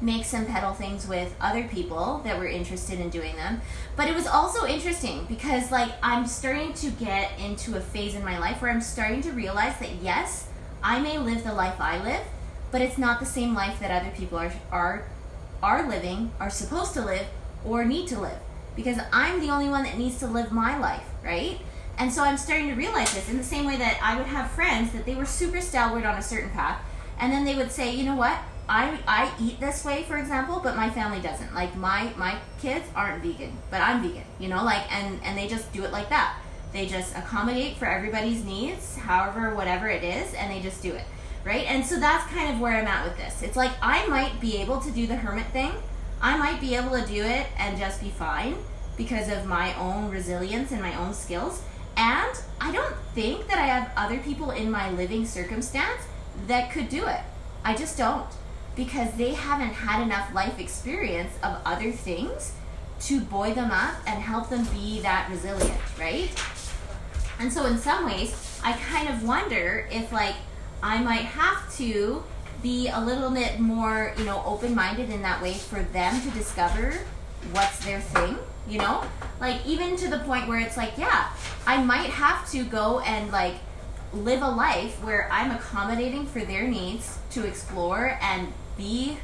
make 0.00 0.24
some 0.24 0.46
petal 0.46 0.74
things 0.74 1.08
with 1.08 1.34
other 1.40 1.64
people 1.64 2.20
that 2.24 2.38
were 2.38 2.46
interested 2.46 3.00
in 3.00 3.10
doing 3.10 3.34
them. 3.34 3.60
But 3.96 4.08
it 4.08 4.14
was 4.14 4.28
also 4.28 4.66
interesting 4.66 5.24
because 5.28 5.72
like 5.72 5.90
I'm 6.02 6.26
starting 6.26 6.72
to 6.74 6.90
get 6.90 7.32
into 7.38 7.76
a 7.76 7.80
phase 7.80 8.14
in 8.14 8.24
my 8.24 8.38
life 8.38 8.62
where 8.62 8.70
I'm 8.70 8.80
starting 8.80 9.22
to 9.22 9.32
realize 9.32 9.76
that 9.80 9.90
yes, 10.02 10.48
I 10.84 11.00
may 11.00 11.18
live 11.18 11.42
the 11.42 11.54
life 11.54 11.80
I 11.80 12.00
live, 12.00 12.22
but 12.70 12.80
it's 12.80 12.98
not 12.98 13.18
the 13.18 13.26
same 13.26 13.54
life 13.54 13.80
that 13.80 13.90
other 13.90 14.12
people 14.14 14.38
are 14.38 14.52
are 14.70 15.06
are 15.64 15.88
living, 15.88 16.30
are 16.38 16.50
supposed 16.50 16.92
to 16.92 17.00
live, 17.00 17.26
or 17.64 17.86
need 17.86 18.06
to 18.06 18.20
live. 18.20 18.38
Because 18.76 18.98
I'm 19.12 19.40
the 19.40 19.48
only 19.48 19.68
one 19.68 19.84
that 19.84 19.96
needs 19.96 20.18
to 20.18 20.26
live 20.26 20.52
my 20.52 20.76
life, 20.76 21.06
right? 21.24 21.58
And 21.96 22.12
so 22.12 22.22
I'm 22.22 22.36
starting 22.36 22.68
to 22.68 22.74
realize 22.74 23.14
this 23.14 23.30
in 23.30 23.38
the 23.38 23.44
same 23.44 23.64
way 23.64 23.76
that 23.76 23.98
I 24.02 24.16
would 24.16 24.26
have 24.26 24.50
friends 24.50 24.92
that 24.92 25.06
they 25.06 25.14
were 25.14 25.24
super 25.24 25.62
stalwart 25.62 26.04
on 26.04 26.18
a 26.18 26.22
certain 26.22 26.50
path, 26.50 26.82
and 27.18 27.32
then 27.32 27.46
they 27.46 27.54
would 27.54 27.70
say, 27.70 27.94
you 27.94 28.04
know 28.04 28.16
what? 28.16 28.36
I, 28.68 28.98
I 29.06 29.32
eat 29.40 29.58
this 29.58 29.84
way, 29.84 30.02
for 30.02 30.18
example, 30.18 30.60
but 30.62 30.76
my 30.76 30.90
family 30.90 31.20
doesn't. 31.20 31.54
Like 31.54 31.76
my 31.76 32.12
my 32.16 32.38
kids 32.60 32.86
aren't 32.94 33.22
vegan, 33.22 33.56
but 33.70 33.80
I'm 33.80 34.02
vegan. 34.02 34.24
You 34.38 34.48
know, 34.48 34.64
like 34.64 34.90
and 34.92 35.20
and 35.22 35.36
they 35.36 35.46
just 35.48 35.72
do 35.72 35.84
it 35.84 35.92
like 35.92 36.08
that. 36.08 36.38
They 36.72 36.86
just 36.86 37.16
accommodate 37.16 37.76
for 37.76 37.86
everybody's 37.86 38.42
needs, 38.44 38.96
however, 38.96 39.54
whatever 39.54 39.88
it 39.88 40.02
is, 40.02 40.34
and 40.34 40.50
they 40.50 40.60
just 40.60 40.82
do 40.82 40.92
it 40.92 41.04
right? 41.44 41.66
And 41.66 41.84
so 41.84 42.00
that's 42.00 42.30
kind 42.32 42.52
of 42.52 42.60
where 42.60 42.76
I'm 42.76 42.86
at 42.86 43.04
with 43.04 43.16
this. 43.16 43.42
It's 43.42 43.56
like 43.56 43.72
I 43.82 44.06
might 44.06 44.40
be 44.40 44.56
able 44.58 44.80
to 44.80 44.90
do 44.90 45.06
the 45.06 45.16
hermit 45.16 45.46
thing. 45.48 45.72
I 46.20 46.36
might 46.36 46.60
be 46.60 46.74
able 46.74 46.90
to 46.98 47.06
do 47.06 47.22
it 47.22 47.46
and 47.58 47.78
just 47.78 48.00
be 48.00 48.10
fine 48.10 48.56
because 48.96 49.28
of 49.28 49.44
my 49.44 49.74
own 49.78 50.10
resilience 50.10 50.72
and 50.72 50.80
my 50.80 50.96
own 50.98 51.12
skills. 51.12 51.62
And 51.96 52.32
I 52.60 52.72
don't 52.72 52.94
think 53.14 53.46
that 53.48 53.58
I 53.58 53.66
have 53.66 53.92
other 53.96 54.18
people 54.18 54.50
in 54.50 54.70
my 54.70 54.90
living 54.90 55.26
circumstance 55.26 56.02
that 56.46 56.70
could 56.70 56.88
do 56.88 57.06
it. 57.06 57.20
I 57.64 57.76
just 57.76 57.98
don't 57.98 58.26
because 58.74 59.12
they 59.12 59.34
haven't 59.34 59.72
had 59.72 60.02
enough 60.02 60.34
life 60.34 60.58
experience 60.58 61.32
of 61.42 61.58
other 61.64 61.92
things 61.92 62.52
to 63.00 63.20
buoy 63.20 63.52
them 63.52 63.70
up 63.70 63.94
and 64.06 64.20
help 64.20 64.48
them 64.48 64.64
be 64.72 65.00
that 65.00 65.28
resilient, 65.30 65.80
right? 65.98 66.30
And 67.38 67.52
so 67.52 67.66
in 67.66 67.78
some 67.78 68.06
ways, 68.06 68.60
I 68.64 68.72
kind 68.72 69.08
of 69.08 69.22
wonder 69.22 69.88
if 69.90 70.10
like 70.12 70.34
I 70.84 71.02
might 71.02 71.24
have 71.24 71.74
to 71.78 72.22
be 72.62 72.88
a 72.88 73.00
little 73.00 73.30
bit 73.30 73.58
more, 73.58 74.12
you 74.18 74.24
know, 74.24 74.42
open 74.44 74.74
minded 74.74 75.08
in 75.08 75.22
that 75.22 75.40
way 75.40 75.54
for 75.54 75.82
them 75.82 76.20
to 76.20 76.30
discover 76.32 76.92
what's 77.52 77.82
their 77.86 78.00
thing, 78.00 78.36
you 78.68 78.78
know? 78.78 79.02
Like, 79.40 79.64
even 79.64 79.96
to 79.96 80.08
the 80.08 80.18
point 80.18 80.46
where 80.46 80.60
it's 80.60 80.76
like, 80.76 80.98
yeah, 80.98 81.30
I 81.66 81.82
might 81.82 82.10
have 82.10 82.50
to 82.50 82.64
go 82.64 83.00
and 83.00 83.32
like 83.32 83.54
live 84.12 84.42
a 84.42 84.48
life 84.48 85.02
where 85.02 85.26
I'm 85.32 85.52
accommodating 85.52 86.26
for 86.26 86.40
their 86.40 86.68
needs 86.68 87.18
to 87.30 87.46
explore 87.46 88.18
and 88.20 88.52
be 88.76 89.16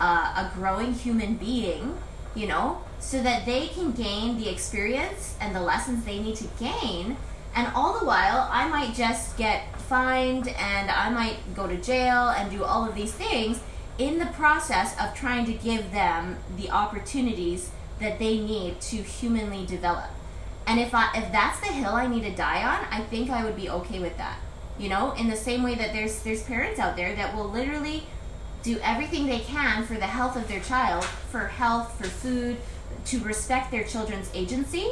uh, 0.00 0.48
a 0.48 0.52
growing 0.54 0.94
human 0.94 1.34
being, 1.34 1.98
you 2.36 2.46
know, 2.46 2.84
so 3.00 3.20
that 3.20 3.46
they 3.46 3.66
can 3.66 3.90
gain 3.90 4.38
the 4.38 4.48
experience 4.48 5.36
and 5.40 5.56
the 5.56 5.60
lessons 5.60 6.04
they 6.04 6.20
need 6.20 6.36
to 6.36 6.46
gain. 6.60 7.16
And 7.54 7.66
all 7.74 7.98
the 7.98 8.04
while, 8.04 8.48
I 8.50 8.68
might 8.68 8.94
just 8.94 9.36
get 9.36 9.78
fined 9.80 10.48
and 10.48 10.90
I 10.90 11.10
might 11.10 11.54
go 11.54 11.66
to 11.66 11.76
jail 11.76 12.28
and 12.28 12.50
do 12.50 12.64
all 12.64 12.88
of 12.88 12.94
these 12.94 13.12
things 13.12 13.60
in 13.98 14.18
the 14.18 14.26
process 14.26 14.98
of 15.00 15.14
trying 15.14 15.44
to 15.46 15.52
give 15.52 15.92
them 15.92 16.38
the 16.56 16.70
opportunities 16.70 17.70
that 17.98 18.18
they 18.18 18.38
need 18.38 18.80
to 18.80 18.96
humanly 18.96 19.66
develop. 19.66 20.10
And 20.66 20.78
if 20.78 20.94
I 20.94 21.10
if 21.14 21.32
that's 21.32 21.60
the 21.60 21.72
hill 21.72 21.92
I 21.92 22.06
need 22.06 22.22
to 22.22 22.34
die 22.34 22.62
on, 22.62 22.86
I 22.90 23.04
think 23.04 23.30
I 23.30 23.44
would 23.44 23.56
be 23.56 23.68
okay 23.68 23.98
with 23.98 24.16
that. 24.18 24.38
You 24.78 24.88
know, 24.88 25.12
in 25.12 25.28
the 25.28 25.36
same 25.36 25.62
way 25.62 25.74
that 25.74 25.92
there's 25.92 26.22
there's 26.22 26.42
parents 26.42 26.78
out 26.78 26.96
there 26.96 27.14
that 27.16 27.34
will 27.34 27.48
literally 27.48 28.04
do 28.62 28.78
everything 28.82 29.26
they 29.26 29.40
can 29.40 29.84
for 29.84 29.94
the 29.94 30.06
health 30.06 30.36
of 30.36 30.48
their 30.48 30.60
child, 30.60 31.04
for 31.04 31.46
health, 31.46 31.96
for 31.98 32.04
food, 32.04 32.56
to 33.06 33.18
respect 33.20 33.70
their 33.70 33.84
children's 33.84 34.30
agency. 34.34 34.88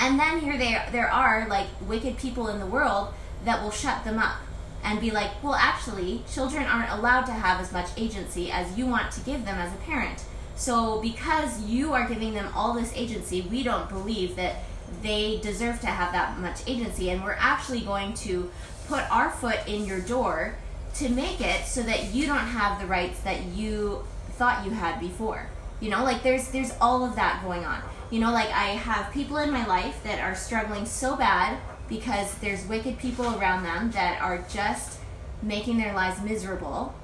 And 0.00 0.18
then 0.18 0.40
here 0.40 0.56
there 0.56 0.88
there 0.90 1.10
are 1.10 1.46
like 1.48 1.68
wicked 1.86 2.16
people 2.16 2.48
in 2.48 2.58
the 2.58 2.66
world 2.66 3.12
that 3.44 3.62
will 3.62 3.70
shut 3.70 4.02
them 4.04 4.18
up 4.18 4.36
and 4.82 4.98
be 4.98 5.10
like, 5.10 5.30
well, 5.42 5.54
actually, 5.54 6.22
children 6.32 6.64
aren't 6.64 6.90
allowed 6.90 7.26
to 7.26 7.32
have 7.32 7.60
as 7.60 7.70
much 7.70 7.88
agency 7.98 8.50
as 8.50 8.78
you 8.78 8.86
want 8.86 9.12
to 9.12 9.20
give 9.20 9.44
them 9.44 9.58
as 9.58 9.72
a 9.72 9.76
parent. 9.76 10.24
So, 10.56 11.00
because 11.00 11.62
you 11.62 11.92
are 11.92 12.08
giving 12.08 12.32
them 12.32 12.50
all 12.54 12.72
this 12.72 12.92
agency, 12.94 13.42
we 13.42 13.62
don't 13.62 13.88
believe 13.88 14.36
that 14.36 14.56
they 15.02 15.38
deserve 15.42 15.80
to 15.80 15.86
have 15.86 16.12
that 16.12 16.38
much 16.38 16.60
agency. 16.66 17.10
And 17.10 17.22
we're 17.22 17.36
actually 17.38 17.80
going 17.80 18.14
to 18.14 18.50
put 18.88 19.10
our 19.10 19.30
foot 19.30 19.60
in 19.66 19.86
your 19.86 20.00
door 20.00 20.56
to 20.94 21.08
make 21.08 21.40
it 21.40 21.66
so 21.66 21.82
that 21.82 22.14
you 22.14 22.26
don't 22.26 22.38
have 22.38 22.80
the 22.80 22.86
rights 22.86 23.20
that 23.20 23.44
you 23.44 24.04
thought 24.32 24.64
you 24.64 24.72
had 24.72 24.98
before. 24.98 25.48
You 25.80 25.90
know, 25.90 26.04
like 26.04 26.22
there's 26.22 26.48
there's 26.48 26.72
all 26.80 27.04
of 27.04 27.16
that 27.16 27.42
going 27.42 27.64
on. 27.64 27.82
You 28.10 28.20
know, 28.20 28.32
like 28.32 28.50
I 28.50 28.70
have 28.70 29.12
people 29.12 29.38
in 29.38 29.50
my 29.50 29.66
life 29.66 30.02
that 30.04 30.20
are 30.20 30.34
struggling 30.34 30.84
so 30.84 31.16
bad 31.16 31.58
because 31.88 32.34
there's 32.36 32.66
wicked 32.66 32.98
people 32.98 33.38
around 33.38 33.64
them 33.64 33.90
that 33.92 34.20
are 34.20 34.44
just 34.52 35.00
making 35.42 35.78
their 35.78 35.94
lives 35.94 36.20
miserable. 36.22 36.94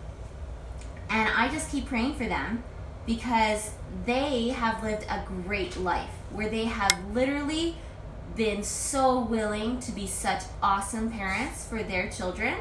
And 1.08 1.28
I 1.34 1.48
just 1.48 1.70
keep 1.70 1.86
praying 1.86 2.14
for 2.14 2.26
them 2.26 2.62
because 3.06 3.70
they 4.04 4.48
have 4.48 4.82
lived 4.82 5.04
a 5.08 5.24
great 5.44 5.76
life 5.76 6.10
where 6.30 6.48
they 6.48 6.64
have 6.64 6.92
literally 7.12 7.76
been 8.34 8.62
so 8.62 9.20
willing 9.20 9.80
to 9.80 9.92
be 9.92 10.06
such 10.06 10.42
awesome 10.62 11.10
parents 11.10 11.66
for 11.66 11.82
their 11.82 12.10
children. 12.10 12.54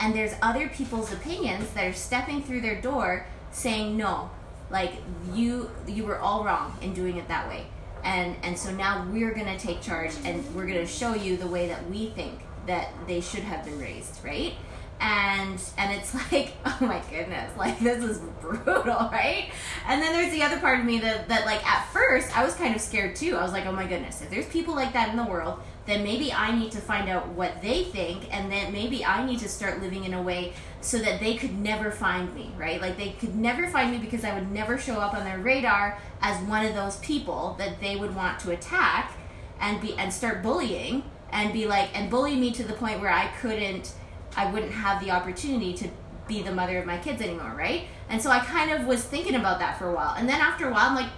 And 0.00 0.14
there's 0.14 0.34
other 0.42 0.68
people's 0.68 1.12
opinions 1.12 1.70
that 1.70 1.86
are 1.86 1.92
stepping 1.92 2.42
through 2.42 2.62
their 2.62 2.80
door 2.80 3.26
saying, 3.52 3.96
no, 3.96 4.30
like 4.72 4.94
you, 5.32 5.70
you 5.86 6.04
were 6.04 6.18
all 6.18 6.44
wrong 6.44 6.76
in 6.80 6.94
doing 6.94 7.18
it 7.18 7.28
that 7.28 7.46
way. 7.48 7.66
And 8.02 8.34
and 8.42 8.58
so 8.58 8.72
now 8.72 9.06
we're 9.12 9.32
to 9.46 9.58
take 9.58 9.80
charge 9.80 10.10
and 10.24 10.42
we're 10.56 10.66
to 10.80 10.86
show 10.86 11.14
you 11.14 11.36
the 11.36 11.46
way 11.46 11.68
that 11.68 11.88
we 11.88 12.08
think 12.10 12.40
that 12.66 12.88
they 13.06 13.20
should 13.20 13.44
have 13.44 13.64
been 13.64 13.78
raised 13.78 14.24
right 14.24 14.54
and 15.02 15.60
and 15.76 15.92
it's 15.92 16.14
like 16.32 16.52
oh 16.64 16.78
my 16.80 17.02
goodness 17.10 17.50
like 17.58 17.78
this 17.80 18.02
is 18.02 18.18
brutal 18.40 18.94
right 19.12 19.50
and 19.86 20.00
then 20.00 20.12
there's 20.12 20.32
the 20.32 20.42
other 20.42 20.58
part 20.60 20.80
of 20.80 20.86
me 20.86 20.98
that 21.00 21.28
that 21.28 21.44
like 21.44 21.64
at 21.66 21.84
first 21.92 22.36
i 22.36 22.44
was 22.44 22.54
kind 22.54 22.74
of 22.74 22.80
scared 22.80 23.14
too 23.14 23.36
i 23.36 23.42
was 23.42 23.52
like 23.52 23.66
oh 23.66 23.72
my 23.72 23.86
goodness 23.86 24.22
if 24.22 24.30
there's 24.30 24.46
people 24.46 24.74
like 24.74 24.92
that 24.92 25.10
in 25.10 25.16
the 25.16 25.24
world 25.24 25.60
then 25.86 26.04
maybe 26.04 26.32
i 26.32 26.56
need 26.56 26.70
to 26.70 26.80
find 26.80 27.08
out 27.08 27.28
what 27.30 27.60
they 27.60 27.84
think 27.84 28.32
and 28.34 28.50
then 28.50 28.72
maybe 28.72 29.04
i 29.04 29.24
need 29.26 29.40
to 29.40 29.48
start 29.48 29.82
living 29.82 30.04
in 30.04 30.14
a 30.14 30.22
way 30.22 30.52
so 30.82 30.98
that 30.98 31.20
they 31.20 31.36
could 31.36 31.56
never 31.56 31.90
find 31.90 32.34
me, 32.34 32.50
right? 32.58 32.80
Like 32.80 32.96
they 32.96 33.10
could 33.10 33.36
never 33.36 33.68
find 33.68 33.92
me 33.92 33.98
because 33.98 34.24
I 34.24 34.34
would 34.34 34.50
never 34.50 34.76
show 34.76 34.94
up 34.94 35.14
on 35.14 35.24
their 35.24 35.38
radar 35.38 35.98
as 36.20 36.42
one 36.48 36.66
of 36.66 36.74
those 36.74 36.96
people 36.96 37.54
that 37.58 37.80
they 37.80 37.96
would 37.96 38.14
want 38.14 38.40
to 38.40 38.50
attack 38.50 39.12
and 39.60 39.80
be 39.80 39.94
and 39.94 40.12
start 40.12 40.42
bullying 40.42 41.04
and 41.30 41.52
be 41.52 41.66
like 41.66 41.96
and 41.96 42.10
bully 42.10 42.34
me 42.34 42.50
to 42.52 42.64
the 42.64 42.72
point 42.72 43.00
where 43.00 43.12
I 43.12 43.28
couldn't 43.40 43.94
I 44.36 44.50
wouldn't 44.50 44.72
have 44.72 45.04
the 45.04 45.10
opportunity 45.10 45.74
to 45.74 45.88
be 46.28 46.42
the 46.42 46.52
mother 46.52 46.78
of 46.78 46.86
my 46.86 46.98
kids 46.98 47.20
anymore, 47.20 47.54
right? 47.56 47.86
And 48.08 48.20
so 48.20 48.30
I 48.30 48.40
kind 48.40 48.70
of 48.70 48.86
was 48.86 49.04
thinking 49.04 49.34
about 49.34 49.58
that 49.58 49.78
for 49.78 49.88
a 49.88 49.94
while. 49.94 50.14
And 50.16 50.28
then 50.28 50.40
after 50.40 50.68
a 50.68 50.72
while 50.72 50.88
I'm 50.88 50.94
like, 50.94 51.10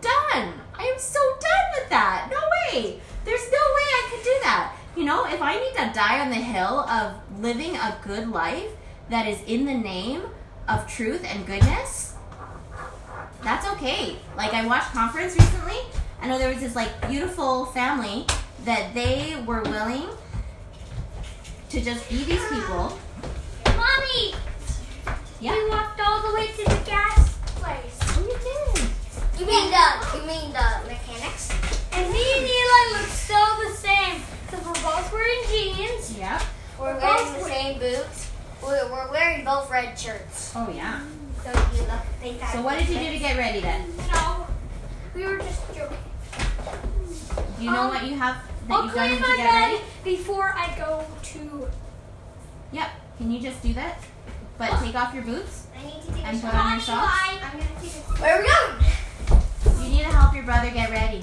done. 0.00 0.54
I 0.74 0.84
am 0.84 0.98
so 0.98 1.20
done 1.20 1.80
with 1.80 1.90
that. 1.90 2.28
No 2.30 2.38
way. 2.72 3.00
There's 3.24 3.44
no 3.44 3.58
way 3.58 3.86
I 3.98 4.08
could 4.10 4.24
do 4.24 4.36
that. 4.42 4.76
You 4.96 5.04
know, 5.04 5.26
if 5.26 5.40
I 5.40 5.56
need 5.56 5.74
to 5.76 5.92
die 5.94 6.20
on 6.20 6.30
the 6.30 6.36
hill 6.36 6.80
of 6.80 7.14
living 7.40 7.76
a 7.76 7.98
good 8.02 8.28
life, 8.28 8.70
that 9.08 9.26
is 9.26 9.42
in 9.46 9.66
the 9.66 9.74
name 9.74 10.22
of 10.68 10.86
truth 10.86 11.24
and 11.24 11.46
goodness, 11.46 12.14
that's 13.42 13.66
okay. 13.72 14.16
Like 14.36 14.54
I 14.54 14.66
watched 14.66 14.92
Conference 14.92 15.34
recently. 15.34 15.78
I 16.20 16.28
know 16.28 16.38
there 16.38 16.48
was 16.48 16.60
this 16.60 16.76
like 16.76 17.08
beautiful 17.08 17.66
family 17.66 18.26
that 18.64 18.94
they 18.94 19.42
were 19.46 19.62
willing 19.62 20.08
to 21.70 21.80
just 21.80 22.08
be 22.08 22.16
these 22.24 22.44
people. 22.48 22.98
Mommy! 23.66 24.34
Yeah. 25.40 25.54
We 25.54 25.70
walked 25.70 26.00
all 26.00 26.20
the 26.28 26.34
way 26.34 26.48
to 26.48 26.64
the 26.64 26.80
gas 26.84 27.38
place. 27.56 27.98
Oh, 28.02 28.20
you 28.22 28.74
did. 28.74 28.88
You 29.38 29.46
mean 29.46 29.70
the 29.70 30.18
you 30.18 30.26
mean 30.26 30.52
the 30.52 30.88
mechanics? 30.88 31.50
And 31.92 32.12
me 32.12 32.24
and 32.36 32.44
Eli 32.46 32.98
looked 32.98 33.12
so 33.12 33.38
the 33.68 33.74
same. 33.76 34.20
Because 34.46 34.66
we're 34.66 34.82
both 34.82 35.12
wearing 35.12 35.42
jeans. 35.48 36.18
Yep. 36.18 36.42
We're 36.78 36.94
We're 36.94 37.00
wearing 37.00 37.24
both 37.24 37.38
the 37.38 37.44
same 37.44 37.78
boots. 37.78 38.30
We're, 38.62 38.90
we're 38.92 39.10
wearing 39.10 39.44
both 39.44 39.70
red 39.70 39.98
shirts. 39.98 40.52
Oh 40.56 40.70
yeah. 40.74 41.00
So 41.44 41.50
you 41.74 41.82
look 41.82 42.42
So 42.52 42.62
what 42.62 42.78
did 42.78 42.88
you 42.88 42.98
do 42.98 43.12
to 43.12 43.18
get 43.18 43.38
ready 43.38 43.60
then? 43.60 43.86
No. 44.12 44.46
We 45.14 45.24
were 45.24 45.38
just 45.38 45.62
joking. 45.74 45.96
Do 47.58 47.64
you 47.64 47.70
know 47.70 47.82
Um, 47.82 47.88
what 47.90 48.04
you 48.04 48.14
have 48.16 48.36
I'll 48.72 48.84
you've 48.84 48.94
done 48.94 49.08
clean 49.08 49.22
to 49.22 49.28
my 49.28 49.36
get 49.36 49.50
bed 49.50 49.72
ready? 49.72 49.84
before 50.04 50.52
I 50.56 50.74
go 50.76 51.04
to. 51.22 51.68
Yep. 52.72 52.88
Can 53.18 53.30
you 53.30 53.40
just 53.40 53.62
do 53.62 53.72
that? 53.74 53.98
But 54.58 54.70
take 54.82 54.94
off 54.94 55.14
your 55.14 55.24
boots. 55.24 55.66
I 55.78 55.84
need 55.86 56.02
to 56.02 56.12
take 56.12 56.26
And 56.26 56.36
a 56.36 56.40
put 56.40 56.54
on 56.54 56.72
your 56.72 56.80
socks. 56.80 57.20
I'm 57.42 57.58
gonna 57.58 57.64
take 57.80 57.92
a 57.92 58.20
Where 58.22 58.38
are 58.38 58.42
we 58.42 58.48
going? 58.48 59.82
You 59.84 59.88
need 59.90 60.02
to 60.04 60.10
help 60.10 60.34
your 60.34 60.44
brother 60.44 60.70
get 60.70 60.90
ready. 60.90 61.22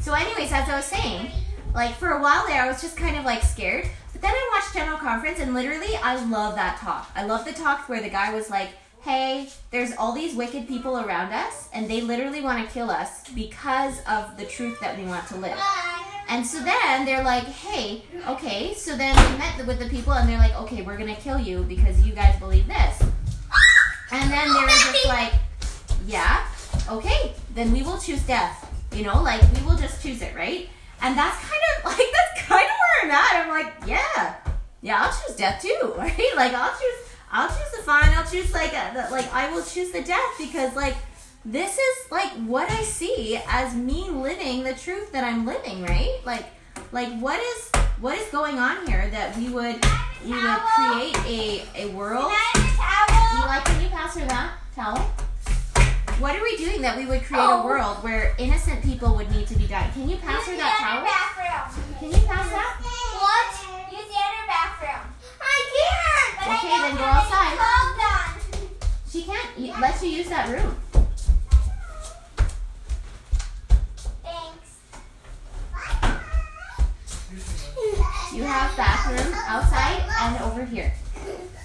So, 0.00 0.14
anyways, 0.14 0.50
as 0.52 0.68
I 0.68 0.76
was 0.76 0.84
saying, 0.86 1.30
like 1.74 1.94
for 1.96 2.08
a 2.10 2.22
while 2.22 2.46
there, 2.46 2.62
I 2.62 2.68
was 2.68 2.80
just 2.80 2.96
kind 2.96 3.16
of 3.16 3.24
like 3.24 3.42
scared. 3.42 3.84
But 4.12 4.20
But 4.20 4.22
then 4.22 4.32
I 4.34 4.50
watched 4.54 4.74
General 4.74 4.98
Conference, 4.98 5.38
and 5.38 5.54
literally, 5.54 5.94
I 6.02 6.16
love 6.24 6.54
that 6.56 6.78
talk. 6.78 7.08
I 7.14 7.24
love 7.24 7.44
the 7.44 7.52
talk 7.52 7.88
where 7.88 8.00
the 8.00 8.08
guy 8.08 8.34
was 8.34 8.50
like, 8.50 8.70
hey, 9.02 9.48
there's 9.70 9.92
all 9.96 10.12
these 10.12 10.34
wicked 10.34 10.68
people 10.68 10.98
around 10.98 11.32
us, 11.32 11.68
and 11.72 11.88
they 11.88 12.00
literally 12.00 12.40
want 12.40 12.66
to 12.66 12.72
kill 12.72 12.90
us 12.90 13.28
because 13.30 14.00
of 14.08 14.36
the 14.36 14.44
truth 14.44 14.78
that 14.80 14.98
we 14.98 15.04
want 15.04 15.26
to 15.28 15.36
live. 15.36 15.58
And 16.28 16.46
so 16.46 16.62
then 16.62 17.06
they're 17.06 17.24
like, 17.24 17.44
hey, 17.44 18.02
okay, 18.28 18.74
so 18.74 18.96
then 18.96 19.16
we 19.16 19.38
met 19.38 19.66
with 19.66 19.78
the 19.78 19.88
people, 19.88 20.12
and 20.12 20.28
they're 20.28 20.38
like, 20.38 20.54
okay, 20.60 20.82
we're 20.82 20.96
going 20.98 21.14
to 21.14 21.20
kill 21.20 21.38
you 21.38 21.62
because 21.64 22.00
you 22.06 22.12
guys 22.12 22.38
believe 22.38 22.66
this. 22.66 23.02
And 24.10 24.30
then 24.30 24.52
they 24.52 24.60
were 24.60 24.66
just 24.66 25.06
like, 25.06 25.32
yeah, 26.06 26.46
okay, 26.90 27.34
then 27.54 27.72
we 27.72 27.82
will 27.82 27.98
choose 27.98 28.22
death. 28.22 28.64
You 28.92 29.04
know, 29.04 29.22
like 29.22 29.42
we 29.52 29.62
will 29.66 29.76
just 29.76 30.02
choose 30.02 30.22
it, 30.22 30.34
right? 30.34 30.68
And 31.02 31.16
that's 31.16 31.38
kind 31.38 31.62
of 31.76 31.84
like 31.84 32.06
that's 32.12 32.48
kind 32.48 32.64
of 32.64 32.76
where 32.80 33.04
I'm 33.04 33.10
at. 33.10 33.44
I'm 33.44 33.48
like, 33.48 33.74
yeah, 33.86 34.36
yeah, 34.80 35.02
I'll 35.02 35.12
choose 35.12 35.36
death 35.36 35.62
too, 35.62 35.94
right? 35.98 36.30
Like 36.36 36.54
I'll 36.54 36.72
choose, 36.72 37.07
I'll 37.30 37.48
choose 37.48 37.70
the 37.76 37.82
fine. 37.82 38.08
I'll 38.14 38.24
choose 38.26 38.52
like 38.52 38.72
a, 38.72 38.92
the, 38.94 39.10
like 39.10 39.32
I 39.32 39.50
will 39.52 39.62
choose 39.62 39.90
the 39.90 40.02
death 40.02 40.34
because 40.38 40.74
like 40.74 40.96
this 41.44 41.78
is 41.78 42.10
like 42.10 42.30
what 42.46 42.70
I 42.70 42.82
see 42.82 43.38
as 43.48 43.74
me 43.74 44.08
living 44.10 44.62
the 44.64 44.74
truth 44.74 45.12
that 45.12 45.24
I'm 45.24 45.44
living, 45.46 45.82
right? 45.82 46.20
Like 46.24 46.46
like 46.92 47.10
what 47.20 47.38
is 47.40 47.70
what 48.00 48.16
is 48.18 48.26
going 48.30 48.58
on 48.58 48.86
here 48.86 49.08
that 49.10 49.36
we 49.36 49.48
would 49.50 49.76
we 50.24 50.32
would 50.32 50.60
create 50.74 51.16
a 51.26 51.64
a 51.74 51.86
world. 51.90 52.32
Eli, 53.38 53.60
can 53.64 53.82
you 53.82 53.88
pass 53.88 54.16
her 54.16 54.26
that 54.26 54.52
towel? 54.74 54.98
What 56.18 56.34
are 56.34 56.42
we 56.42 56.56
doing 56.56 56.82
that 56.82 56.96
we 56.96 57.06
would 57.06 57.22
create 57.22 57.40
a 57.44 57.62
Oh. 57.62 57.64
world 57.64 58.02
where 58.02 58.34
innocent 58.38 58.82
people 58.82 59.14
would 59.14 59.30
need 59.30 59.46
to 59.46 59.54
be 59.54 59.66
dying? 59.68 59.92
Can 59.92 60.08
you 60.08 60.16
pass 60.16 60.44
her 60.46 60.56
that 60.56 60.74
towel? 60.82 61.06
Can 62.00 62.10
you 62.10 62.26
pass 62.26 62.50
that? 62.50 62.74
What? 62.82 63.50
Use 63.94 64.08
the 64.10 64.18
other 64.18 64.44
bathroom. 64.50 65.14
I 65.38 65.56
can't. 65.70 66.34
But 66.42 66.47
Okay, 66.58 66.68
then 66.82 66.96
go 66.96 67.04
outside. 67.04 67.56
She 69.10 69.22
can't 69.22 69.48
y- 69.58 69.74
let 69.80 70.02
you 70.02 70.08
use 70.08 70.28
that 70.28 70.48
room. 70.48 70.76
Thanks. 74.22 74.78
You 78.34 78.42
have 78.42 78.76
bathroom 78.76 79.32
outside 79.46 80.02
and 80.20 80.42
over 80.42 80.64
here. 80.64 80.92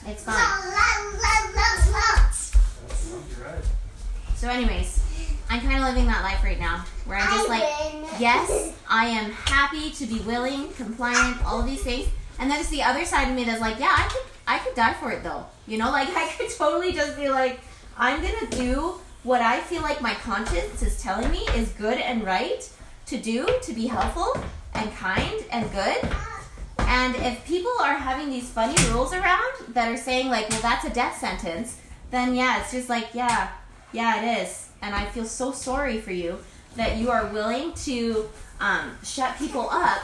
It's 0.06 0.24
fine. 0.24 0.36
So, 4.36 4.50
anyways, 4.50 5.02
I'm 5.50 5.62
kind 5.62 5.80
of 5.80 5.86
living 5.86 6.06
that 6.08 6.22
life 6.24 6.44
right 6.44 6.60
now, 6.60 6.84
where 7.06 7.18
I'm 7.18 7.30
just 7.32 7.48
like, 7.50 7.64
yes, 8.20 8.74
I 8.90 9.06
am 9.06 9.32
happy 9.32 9.90
to 9.92 10.06
be 10.06 10.20
willing, 10.20 10.70
compliant, 10.74 11.44
all 11.46 11.62
of 11.62 11.66
these 11.66 11.82
things. 11.84 12.08
And 12.40 12.50
then 12.52 12.58
there's 12.58 12.70
the 12.70 12.84
other 12.84 13.06
side 13.06 13.30
of 13.30 13.36
me 13.36 13.46
that's 13.46 13.62
like, 13.62 13.80
yeah, 13.80 13.88
I 13.98 14.10
could, 14.12 14.22
I 14.48 14.60
could 14.60 14.76
die 14.76 14.94
for 14.94 15.12
it 15.12 15.24
though. 15.24 15.46
You 15.68 15.78
know, 15.78 15.92
like 15.92 16.10
I 16.16 16.30
could 16.38 16.50
totally 16.50 16.94
just 16.94 17.18
be 17.18 17.30
like, 17.30 17.60
I'm 17.98 18.22
gonna 18.22 18.50
do 18.50 19.00
what 19.24 19.42
I 19.42 19.62
feel 19.62 19.82
like 19.82 20.02
my 20.02 20.14
conscience 20.16 20.82
is 20.82 21.02
telling 21.02 21.32
me 21.32 21.40
is 21.56 21.70
good 21.70 21.98
and 21.98 22.24
right 22.24 22.70
to 23.06 23.18
do 23.18 23.48
to 23.62 23.74
be 23.74 23.88
helpful 23.88 24.36
and 24.74 24.92
kind 24.96 25.46
and 25.52 25.72
good. 25.72 26.10
And 26.80 27.16
if 27.16 27.46
people 27.46 27.72
are 27.82 27.96
having 27.96 28.30
these 28.30 28.50
funny 28.50 28.76
rules 28.92 29.14
around 29.14 29.54
that 29.70 29.92
are 29.92 29.98
saying 29.98 30.30
like, 30.30 30.50
well, 30.50 30.62
that's 30.62 30.86
a 30.86 30.90
death 30.90 31.18
sentence, 31.18 31.80
then 32.12 32.36
yeah, 32.36 32.62
it's 32.62 32.72
just 32.72 32.90
like, 32.90 33.10
yeah, 33.14 33.52
yeah, 33.92 34.22
it 34.22 34.44
is. 34.44 34.70
And 34.82 34.94
I 34.94 35.06
feel 35.06 35.26
so 35.26 35.52
sorry 35.52 36.00
for 36.00 36.12
you 36.12 36.40
that 36.76 36.98
you 36.98 37.10
are 37.10 37.28
willing 37.28 37.74
to 37.74 38.30
um, 38.60 38.98
shut 39.04 39.38
people 39.38 39.70
up 39.70 40.00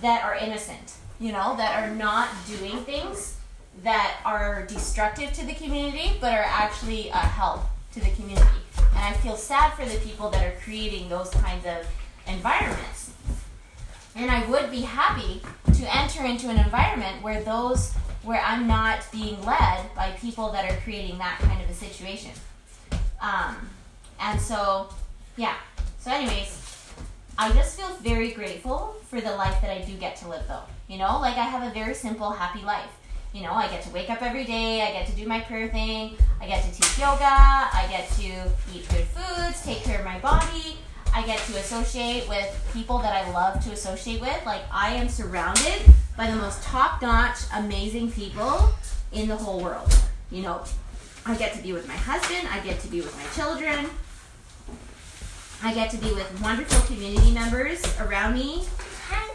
that 0.00 0.24
are 0.24 0.34
innocent, 0.34 0.94
you 1.20 1.32
know, 1.32 1.56
that 1.56 1.82
are 1.82 1.94
not 1.94 2.28
doing 2.46 2.78
things 2.84 3.36
that 3.82 4.20
are 4.24 4.66
destructive 4.66 5.32
to 5.34 5.46
the 5.46 5.54
community, 5.54 6.12
but 6.20 6.32
are 6.32 6.46
actually 6.46 7.08
a 7.08 7.18
help 7.18 7.62
to 7.92 8.00
the 8.00 8.10
community. 8.10 8.46
And 8.78 8.98
I 8.98 9.12
feel 9.14 9.36
sad 9.36 9.74
for 9.74 9.84
the 9.84 9.98
people 9.98 10.30
that 10.30 10.44
are 10.44 10.58
creating 10.60 11.08
those 11.08 11.30
kinds 11.30 11.66
of 11.66 11.86
environments. 12.26 13.12
And 14.14 14.30
I 14.30 14.46
would 14.46 14.70
be 14.70 14.80
happy 14.80 15.42
to 15.74 15.96
enter 15.96 16.24
into 16.24 16.48
an 16.48 16.58
environment 16.58 17.22
where 17.22 17.42
those 17.42 17.92
where 18.22 18.40
I'm 18.40 18.66
not 18.66 19.06
being 19.12 19.40
led 19.44 19.94
by 19.94 20.10
people 20.20 20.50
that 20.50 20.68
are 20.68 20.76
creating 20.80 21.18
that 21.18 21.38
kind 21.38 21.62
of 21.62 21.70
a 21.70 21.74
situation. 21.74 22.32
Um, 23.20 23.56
and 24.20 24.40
so, 24.40 24.88
yeah. 25.36 25.54
So, 26.00 26.10
anyways, 26.10 26.92
I 27.38 27.52
just 27.52 27.78
feel 27.78 27.94
very 27.96 28.32
grateful 28.32 28.96
for 29.08 29.20
the 29.20 29.30
life 29.36 29.60
that 29.60 29.70
I 29.70 29.82
do 29.82 29.94
get 29.96 30.16
to 30.16 30.28
live, 30.28 30.42
though. 30.48 30.62
You 30.88 30.98
know, 30.98 31.20
like 31.20 31.36
I 31.36 31.44
have 31.44 31.70
a 31.70 31.72
very 31.72 31.94
simple, 31.94 32.30
happy 32.30 32.64
life. 32.64 32.90
You 33.36 33.42
know, 33.42 33.52
I 33.52 33.68
get 33.68 33.82
to 33.82 33.90
wake 33.90 34.08
up 34.08 34.22
every 34.22 34.44
day, 34.44 34.80
I 34.80 34.92
get 34.92 35.06
to 35.08 35.12
do 35.12 35.26
my 35.26 35.40
prayer 35.40 35.68
thing, 35.68 36.16
I 36.40 36.46
get 36.46 36.64
to 36.64 36.72
teach 36.72 36.98
yoga, 36.98 37.22
I 37.22 37.86
get 37.90 38.08
to 38.12 38.50
eat 38.74 38.88
good 38.88 39.04
foods, 39.04 39.62
take 39.62 39.82
care 39.82 39.98
of 39.98 40.06
my 40.06 40.18
body, 40.20 40.78
I 41.14 41.20
get 41.26 41.38
to 41.40 41.58
associate 41.58 42.26
with 42.30 42.70
people 42.72 42.96
that 43.00 43.12
I 43.12 43.30
love 43.32 43.62
to 43.64 43.72
associate 43.72 44.22
with. 44.22 44.40
Like, 44.46 44.62
I 44.72 44.94
am 44.94 45.10
surrounded 45.10 45.82
by 46.16 46.30
the 46.30 46.36
most 46.36 46.62
top 46.62 47.02
notch, 47.02 47.40
amazing 47.54 48.10
people 48.10 48.70
in 49.12 49.28
the 49.28 49.36
whole 49.36 49.62
world. 49.62 49.94
You 50.30 50.40
know, 50.40 50.64
I 51.26 51.36
get 51.36 51.52
to 51.56 51.62
be 51.62 51.74
with 51.74 51.86
my 51.86 51.94
husband, 51.94 52.48
I 52.50 52.60
get 52.60 52.80
to 52.80 52.88
be 52.88 53.02
with 53.02 53.14
my 53.18 53.26
children, 53.34 53.90
I 55.62 55.74
get 55.74 55.90
to 55.90 55.98
be 55.98 56.10
with 56.14 56.42
wonderful 56.42 56.80
community 56.86 57.32
members 57.32 57.84
around 58.00 58.32
me. 58.32 58.64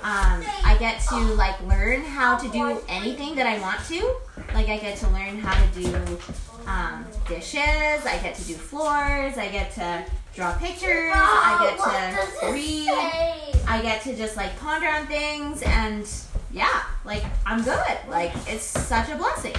Um, 0.04 0.44
I 0.66 0.76
get 0.80 1.00
to 1.10 1.16
like 1.36 1.62
learn 1.68 2.02
how 2.02 2.36
to 2.38 2.50
do 2.50 2.82
anything 2.90 3.36
that 3.36 3.46
I 3.46 3.60
want 3.60 3.80
to. 3.86 4.16
Like 4.54 4.68
I 4.68 4.78
get 4.78 4.98
to 4.98 5.08
learn 5.10 5.38
how 5.38 5.54
to 5.54 5.80
do 5.80 6.18
um, 6.66 7.06
dishes. 7.28 8.06
I 8.06 8.20
get 8.24 8.36
to 8.36 8.44
do 8.44 8.54
floors. 8.56 9.38
I 9.38 9.50
get 9.52 9.72
to 9.74 10.04
draw 10.34 10.54
pictures. 10.58 11.12
I 11.14 11.76
get 11.78 12.42
to 12.42 12.52
read. 12.52 12.90
I 13.68 13.82
get 13.82 14.02
to 14.04 14.16
just 14.16 14.38
like 14.38 14.58
ponder 14.60 14.88
on 14.88 15.06
things 15.08 15.62
and 15.64 16.08
yeah, 16.52 16.84
like 17.06 17.24
I'm 17.46 17.64
good. 17.64 17.98
Like 18.10 18.32
it's 18.48 18.64
such 18.64 19.10
a 19.10 19.16
blessing. 19.16 19.56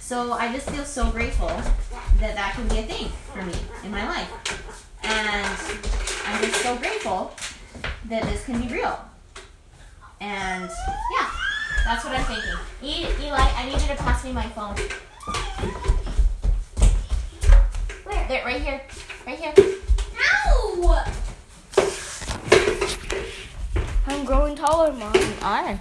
So 0.00 0.32
I 0.32 0.52
just 0.52 0.68
feel 0.70 0.84
so 0.84 1.10
grateful 1.10 1.48
that 1.48 2.34
that 2.34 2.54
can 2.54 2.68
be 2.68 2.78
a 2.78 2.82
thing 2.82 3.08
for 3.32 3.42
me 3.42 3.54
in 3.84 3.90
my 3.90 4.06
life. 4.06 4.30
And 5.02 5.46
I'm 6.26 6.42
just 6.42 6.62
so 6.62 6.76
grateful 6.76 7.34
that 8.06 8.22
this 8.24 8.44
can 8.44 8.60
be 8.60 8.68
real. 8.74 8.98
And 10.20 10.70
yeah, 11.12 11.30
that's 11.84 12.04
what 12.04 12.14
I'm 12.14 12.24
thinking. 12.24 12.54
E- 12.82 13.26
Eli, 13.26 13.38
I 13.56 13.64
need 13.66 13.80
you 13.80 13.88
to 13.88 13.96
pass 13.96 14.24
me 14.24 14.32
my 14.32 14.46
phone. 14.48 14.76
Where? 18.04 18.28
There, 18.28 18.44
right 18.44 18.60
here. 18.60 18.80
Right 19.26 19.38
here. 19.38 19.54
Ow! 20.46 21.04
I'm 24.06 24.24
growing 24.24 24.54
taller, 24.56 24.92
Mom. 24.92 25.14
You 25.14 25.34
are. 25.42 25.80